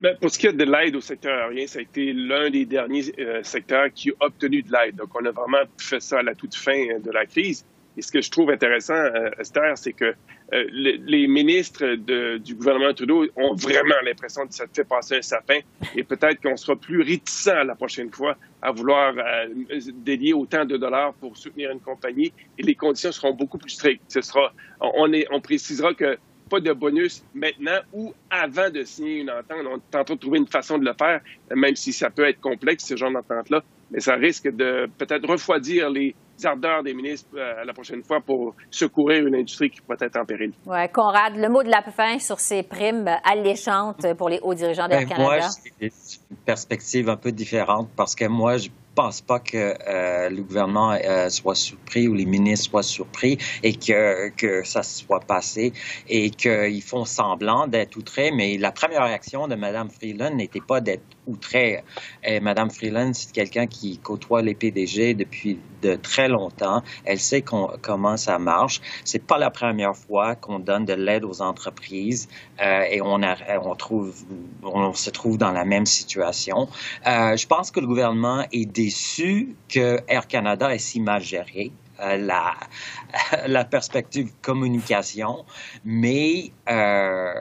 Bien, 0.00 0.14
pour 0.20 0.30
ce 0.30 0.38
qui 0.38 0.46
est 0.46 0.52
de 0.52 0.64
l'aide 0.64 0.96
au 0.96 1.00
secteur 1.00 1.32
aérien, 1.46 1.66
ça 1.66 1.80
a 1.80 1.82
été 1.82 2.12
l'un 2.14 2.48
des 2.48 2.64
derniers 2.64 3.02
euh, 3.18 3.42
secteurs 3.42 3.88
qui 3.94 4.10
a 4.10 4.26
obtenu 4.26 4.62
de 4.62 4.72
l'aide. 4.72 4.96
Donc, 4.96 5.08
on 5.14 5.24
a 5.26 5.30
vraiment 5.30 5.58
fait 5.76 6.00
ça 6.00 6.20
à 6.20 6.22
la 6.22 6.34
toute 6.34 6.54
fin 6.54 6.98
de 6.98 7.10
la 7.10 7.26
crise. 7.26 7.66
Et 8.00 8.02
ce 8.02 8.10
que 8.10 8.22
je 8.22 8.30
trouve 8.30 8.48
intéressant, 8.48 8.94
euh, 8.94 9.28
Esther, 9.38 9.76
c'est 9.76 9.92
que 9.92 10.14
euh, 10.54 10.64
les, 10.72 11.26
ministres 11.26 11.96
du 12.38 12.54
gouvernement 12.54 12.94
Trudeau 12.94 13.26
ont 13.36 13.54
vraiment 13.54 14.00
l'impression 14.02 14.46
que 14.46 14.54
ça 14.54 14.64
fait 14.74 14.84
passer 14.88 15.16
un 15.16 15.22
sapin 15.22 15.58
et 15.94 16.02
peut-être 16.02 16.40
qu'on 16.40 16.56
sera 16.56 16.76
plus 16.76 17.02
réticent 17.02 17.52
la 17.62 17.74
prochaine 17.74 18.10
fois 18.10 18.38
à 18.62 18.72
vouloir 18.72 19.12
euh, 19.18 19.48
dédier 19.96 20.32
autant 20.32 20.64
de 20.64 20.78
dollars 20.78 21.12
pour 21.12 21.36
soutenir 21.36 21.72
une 21.72 21.80
compagnie 21.80 22.32
et 22.56 22.62
les 22.62 22.74
conditions 22.74 23.12
seront 23.12 23.34
beaucoup 23.34 23.58
plus 23.58 23.68
strictes. 23.68 24.04
Ce 24.08 24.22
sera, 24.22 24.54
on, 24.80 25.12
est, 25.12 25.26
on 25.30 25.42
précisera 25.42 25.92
que 25.92 26.16
pas 26.48 26.60
de 26.60 26.72
bonus 26.72 27.22
maintenant 27.34 27.80
ou 27.92 28.14
avant 28.30 28.70
de 28.70 28.82
signer 28.82 29.18
une 29.18 29.30
entente. 29.30 29.58
On 29.66 29.76
est 29.76 29.98
en 29.98 30.04
train 30.04 30.14
de 30.14 30.20
trouver 30.20 30.38
une 30.38 30.46
façon 30.46 30.78
de 30.78 30.86
le 30.86 30.94
faire, 30.98 31.20
même 31.54 31.76
si 31.76 31.92
ça 31.92 32.08
peut 32.08 32.24
être 32.24 32.40
complexe, 32.40 32.86
ce 32.86 32.96
genre 32.96 33.12
d'entente-là, 33.12 33.62
mais 33.90 34.00
ça 34.00 34.14
risque 34.14 34.48
de 34.48 34.88
peut-être 34.96 35.28
refroidir 35.28 35.90
les 35.90 36.14
ardeurs 36.46 36.82
des 36.82 36.94
ministres 36.94 37.28
euh, 37.36 37.64
la 37.64 37.72
prochaine 37.72 38.02
fois 38.02 38.20
pour 38.20 38.54
secourir 38.70 39.26
une 39.26 39.34
industrie 39.34 39.70
qui 39.70 39.80
pourrait 39.80 39.98
être 40.00 40.16
en 40.16 40.24
péril. 40.24 40.52
Oui, 40.66 40.88
Conrad, 40.92 41.36
le 41.36 41.48
mot 41.48 41.62
de 41.62 41.70
la 41.70 41.82
fin 41.82 42.18
sur 42.18 42.40
ces 42.40 42.62
primes 42.62 43.08
alléchantes 43.24 44.06
pour 44.16 44.28
les 44.28 44.38
hauts 44.42 44.54
dirigeants 44.54 44.88
d'Air 44.88 45.06
Canada? 45.06 45.22
Moi, 45.22 45.40
c'est 45.40 46.20
une 46.30 46.36
perspective 46.44 47.08
un 47.08 47.16
peu 47.16 47.32
différente 47.32 47.88
parce 47.96 48.14
que 48.14 48.26
moi, 48.26 48.56
je 48.56 48.68
pense 48.94 49.20
pas 49.20 49.38
que 49.38 49.56
euh, 49.56 50.30
le 50.30 50.42
gouvernement 50.42 50.92
euh, 50.92 51.28
soit 51.28 51.54
surpris 51.54 52.08
ou 52.08 52.14
les 52.14 52.26
ministres 52.26 52.70
soient 52.70 52.82
surpris 52.82 53.38
et 53.62 53.74
que, 53.74 54.30
que 54.30 54.62
ça 54.64 54.82
soit 54.82 55.20
passé 55.20 55.72
et 56.08 56.30
qu'ils 56.30 56.82
font 56.82 57.04
semblant 57.04 57.66
d'être 57.66 57.96
outrés. 57.96 58.30
Mais 58.32 58.58
la 58.58 58.72
première 58.72 59.04
réaction 59.04 59.48
de 59.48 59.54
Mme 59.54 59.90
Freeland 59.90 60.34
n'était 60.34 60.60
pas 60.66 60.80
d'être 60.80 61.02
outrée. 61.26 61.82
Et 62.24 62.40
Mme 62.40 62.70
Freeland, 62.70 63.12
c'est 63.14 63.32
quelqu'un 63.32 63.66
qui 63.66 63.98
côtoie 63.98 64.42
les 64.42 64.54
PDG 64.54 65.14
depuis 65.14 65.58
de 65.82 65.96
très 65.96 66.28
longtemps. 66.28 66.82
Elle 67.04 67.18
sait 67.18 67.42
comment 67.42 68.16
ça 68.16 68.38
marche. 68.38 68.80
C'est 69.04 69.24
pas 69.24 69.38
la 69.38 69.50
première 69.50 69.96
fois 69.96 70.34
qu'on 70.34 70.58
donne 70.58 70.84
de 70.84 70.94
l'aide 70.94 71.24
aux 71.24 71.42
entreprises 71.42 72.28
euh, 72.60 72.82
et 72.90 73.00
on, 73.00 73.22
a, 73.22 73.36
on, 73.62 73.74
trouve, 73.74 74.14
on 74.62 74.92
se 74.92 75.10
trouve 75.10 75.38
dans 75.38 75.52
la 75.52 75.64
même 75.64 75.86
situation. 75.86 76.68
Euh, 77.06 77.36
je 77.36 77.46
pense 77.46 77.70
que 77.70 77.80
le 77.80 77.86
gouvernement 77.86 78.44
est 78.52 78.66
déçu 78.66 79.56
que 79.68 80.00
Air 80.08 80.26
Canada 80.26 80.74
est 80.74 80.78
si 80.78 81.00
mal 81.00 81.22
géré. 81.22 81.72
Euh, 82.02 82.16
la, 82.16 82.54
la 83.46 83.64
perspective 83.64 84.32
communication, 84.40 85.44
mais 85.84 86.50
euh, 86.70 87.32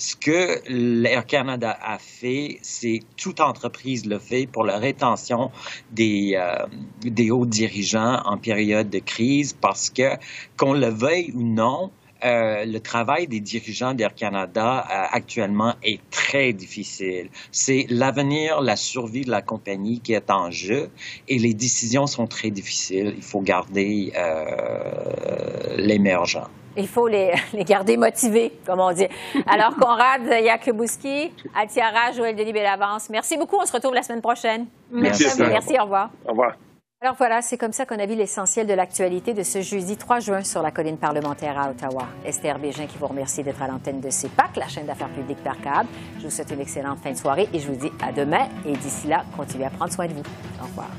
ce 0.00 0.16
que 0.16 0.62
l'Air 0.66 1.26
Canada 1.26 1.78
a 1.82 1.98
fait, 1.98 2.58
c'est 2.62 3.00
toute 3.18 3.38
entreprise 3.40 4.06
le 4.06 4.18
fait 4.18 4.46
pour 4.46 4.64
la 4.64 4.78
rétention 4.78 5.50
des, 5.92 6.32
euh, 6.36 6.66
des 7.02 7.30
hauts 7.30 7.44
dirigeants 7.44 8.22
en 8.24 8.38
période 8.38 8.88
de 8.88 8.98
crise 8.98 9.52
parce 9.52 9.90
que, 9.90 10.16
qu'on 10.56 10.72
le 10.72 10.88
veuille 10.88 11.32
ou 11.34 11.42
non, 11.42 11.90
euh, 12.24 12.64
le 12.64 12.80
travail 12.80 13.26
des 13.26 13.40
dirigeants 13.40 13.92
d'Air 13.92 14.14
Canada 14.14 14.86
euh, 14.90 15.04
actuellement 15.10 15.74
est 15.82 16.00
très 16.10 16.54
difficile. 16.54 17.28
C'est 17.52 17.84
l'avenir, 17.90 18.62
la 18.62 18.76
survie 18.76 19.26
de 19.26 19.30
la 19.30 19.42
compagnie 19.42 20.00
qui 20.00 20.14
est 20.14 20.30
en 20.30 20.50
jeu 20.50 20.88
et 21.28 21.38
les 21.38 21.52
décisions 21.52 22.06
sont 22.06 22.26
très 22.26 22.50
difficiles. 22.50 23.12
Il 23.16 23.22
faut 23.22 23.42
garder 23.42 24.12
euh. 24.16 25.76
Il 26.80 26.88
faut 26.88 27.06
les, 27.06 27.32
les, 27.52 27.64
garder 27.64 27.96
motivés, 27.96 28.58
comme 28.66 28.80
on 28.80 28.92
dit. 28.92 29.06
Alors, 29.46 29.76
Conrad 29.76 30.22
Yakubowski, 30.26 31.32
Altiara, 31.54 32.12
Joël 32.12 32.34
Denis 32.34 32.52
Bellavance, 32.52 33.10
merci 33.10 33.36
beaucoup. 33.36 33.56
On 33.60 33.66
se 33.66 33.72
retrouve 33.72 33.94
la 33.94 34.02
semaine 34.02 34.22
prochaine. 34.22 34.66
Merci. 34.90 35.24
Merci, 35.24 35.42
merci 35.42 35.78
au 35.78 35.84
revoir. 35.84 36.10
Au 36.26 36.30
revoir. 36.30 36.54
Alors 37.02 37.14
voilà, 37.16 37.40
c'est 37.40 37.56
comme 37.56 37.72
ça 37.72 37.86
qu'on 37.86 37.98
a 37.98 38.04
vu 38.04 38.14
l'essentiel 38.14 38.66
de 38.66 38.74
l'actualité 38.74 39.32
de 39.32 39.42
ce 39.42 39.62
jeudi 39.62 39.96
3 39.96 40.20
juin 40.20 40.42
sur 40.44 40.60
la 40.60 40.70
colline 40.70 40.98
parlementaire 40.98 41.58
à 41.58 41.70
Ottawa. 41.70 42.06
Esther 42.26 42.58
Bégin 42.58 42.86
qui 42.86 42.98
vous 42.98 43.06
remercie 43.06 43.42
d'être 43.42 43.62
à 43.62 43.68
l'antenne 43.68 44.00
de 44.00 44.10
CEPAC, 44.10 44.56
la 44.56 44.68
chaîne 44.68 44.84
d'affaires 44.84 45.08
publiques 45.08 45.42
par 45.42 45.58
câble. 45.62 45.88
Je 46.18 46.24
vous 46.24 46.30
souhaite 46.30 46.50
une 46.50 46.60
excellente 46.60 46.98
fin 46.98 47.12
de 47.12 47.16
soirée 47.16 47.48
et 47.54 47.58
je 47.58 47.68
vous 47.68 47.76
dis 47.76 47.90
à 48.06 48.12
demain. 48.12 48.48
Et 48.66 48.72
d'ici 48.72 49.08
là, 49.08 49.24
continuez 49.34 49.64
à 49.64 49.70
prendre 49.70 49.90
soin 49.90 50.08
de 50.08 50.12
vous. 50.12 50.24
Au 50.60 50.66
revoir. 50.66 50.90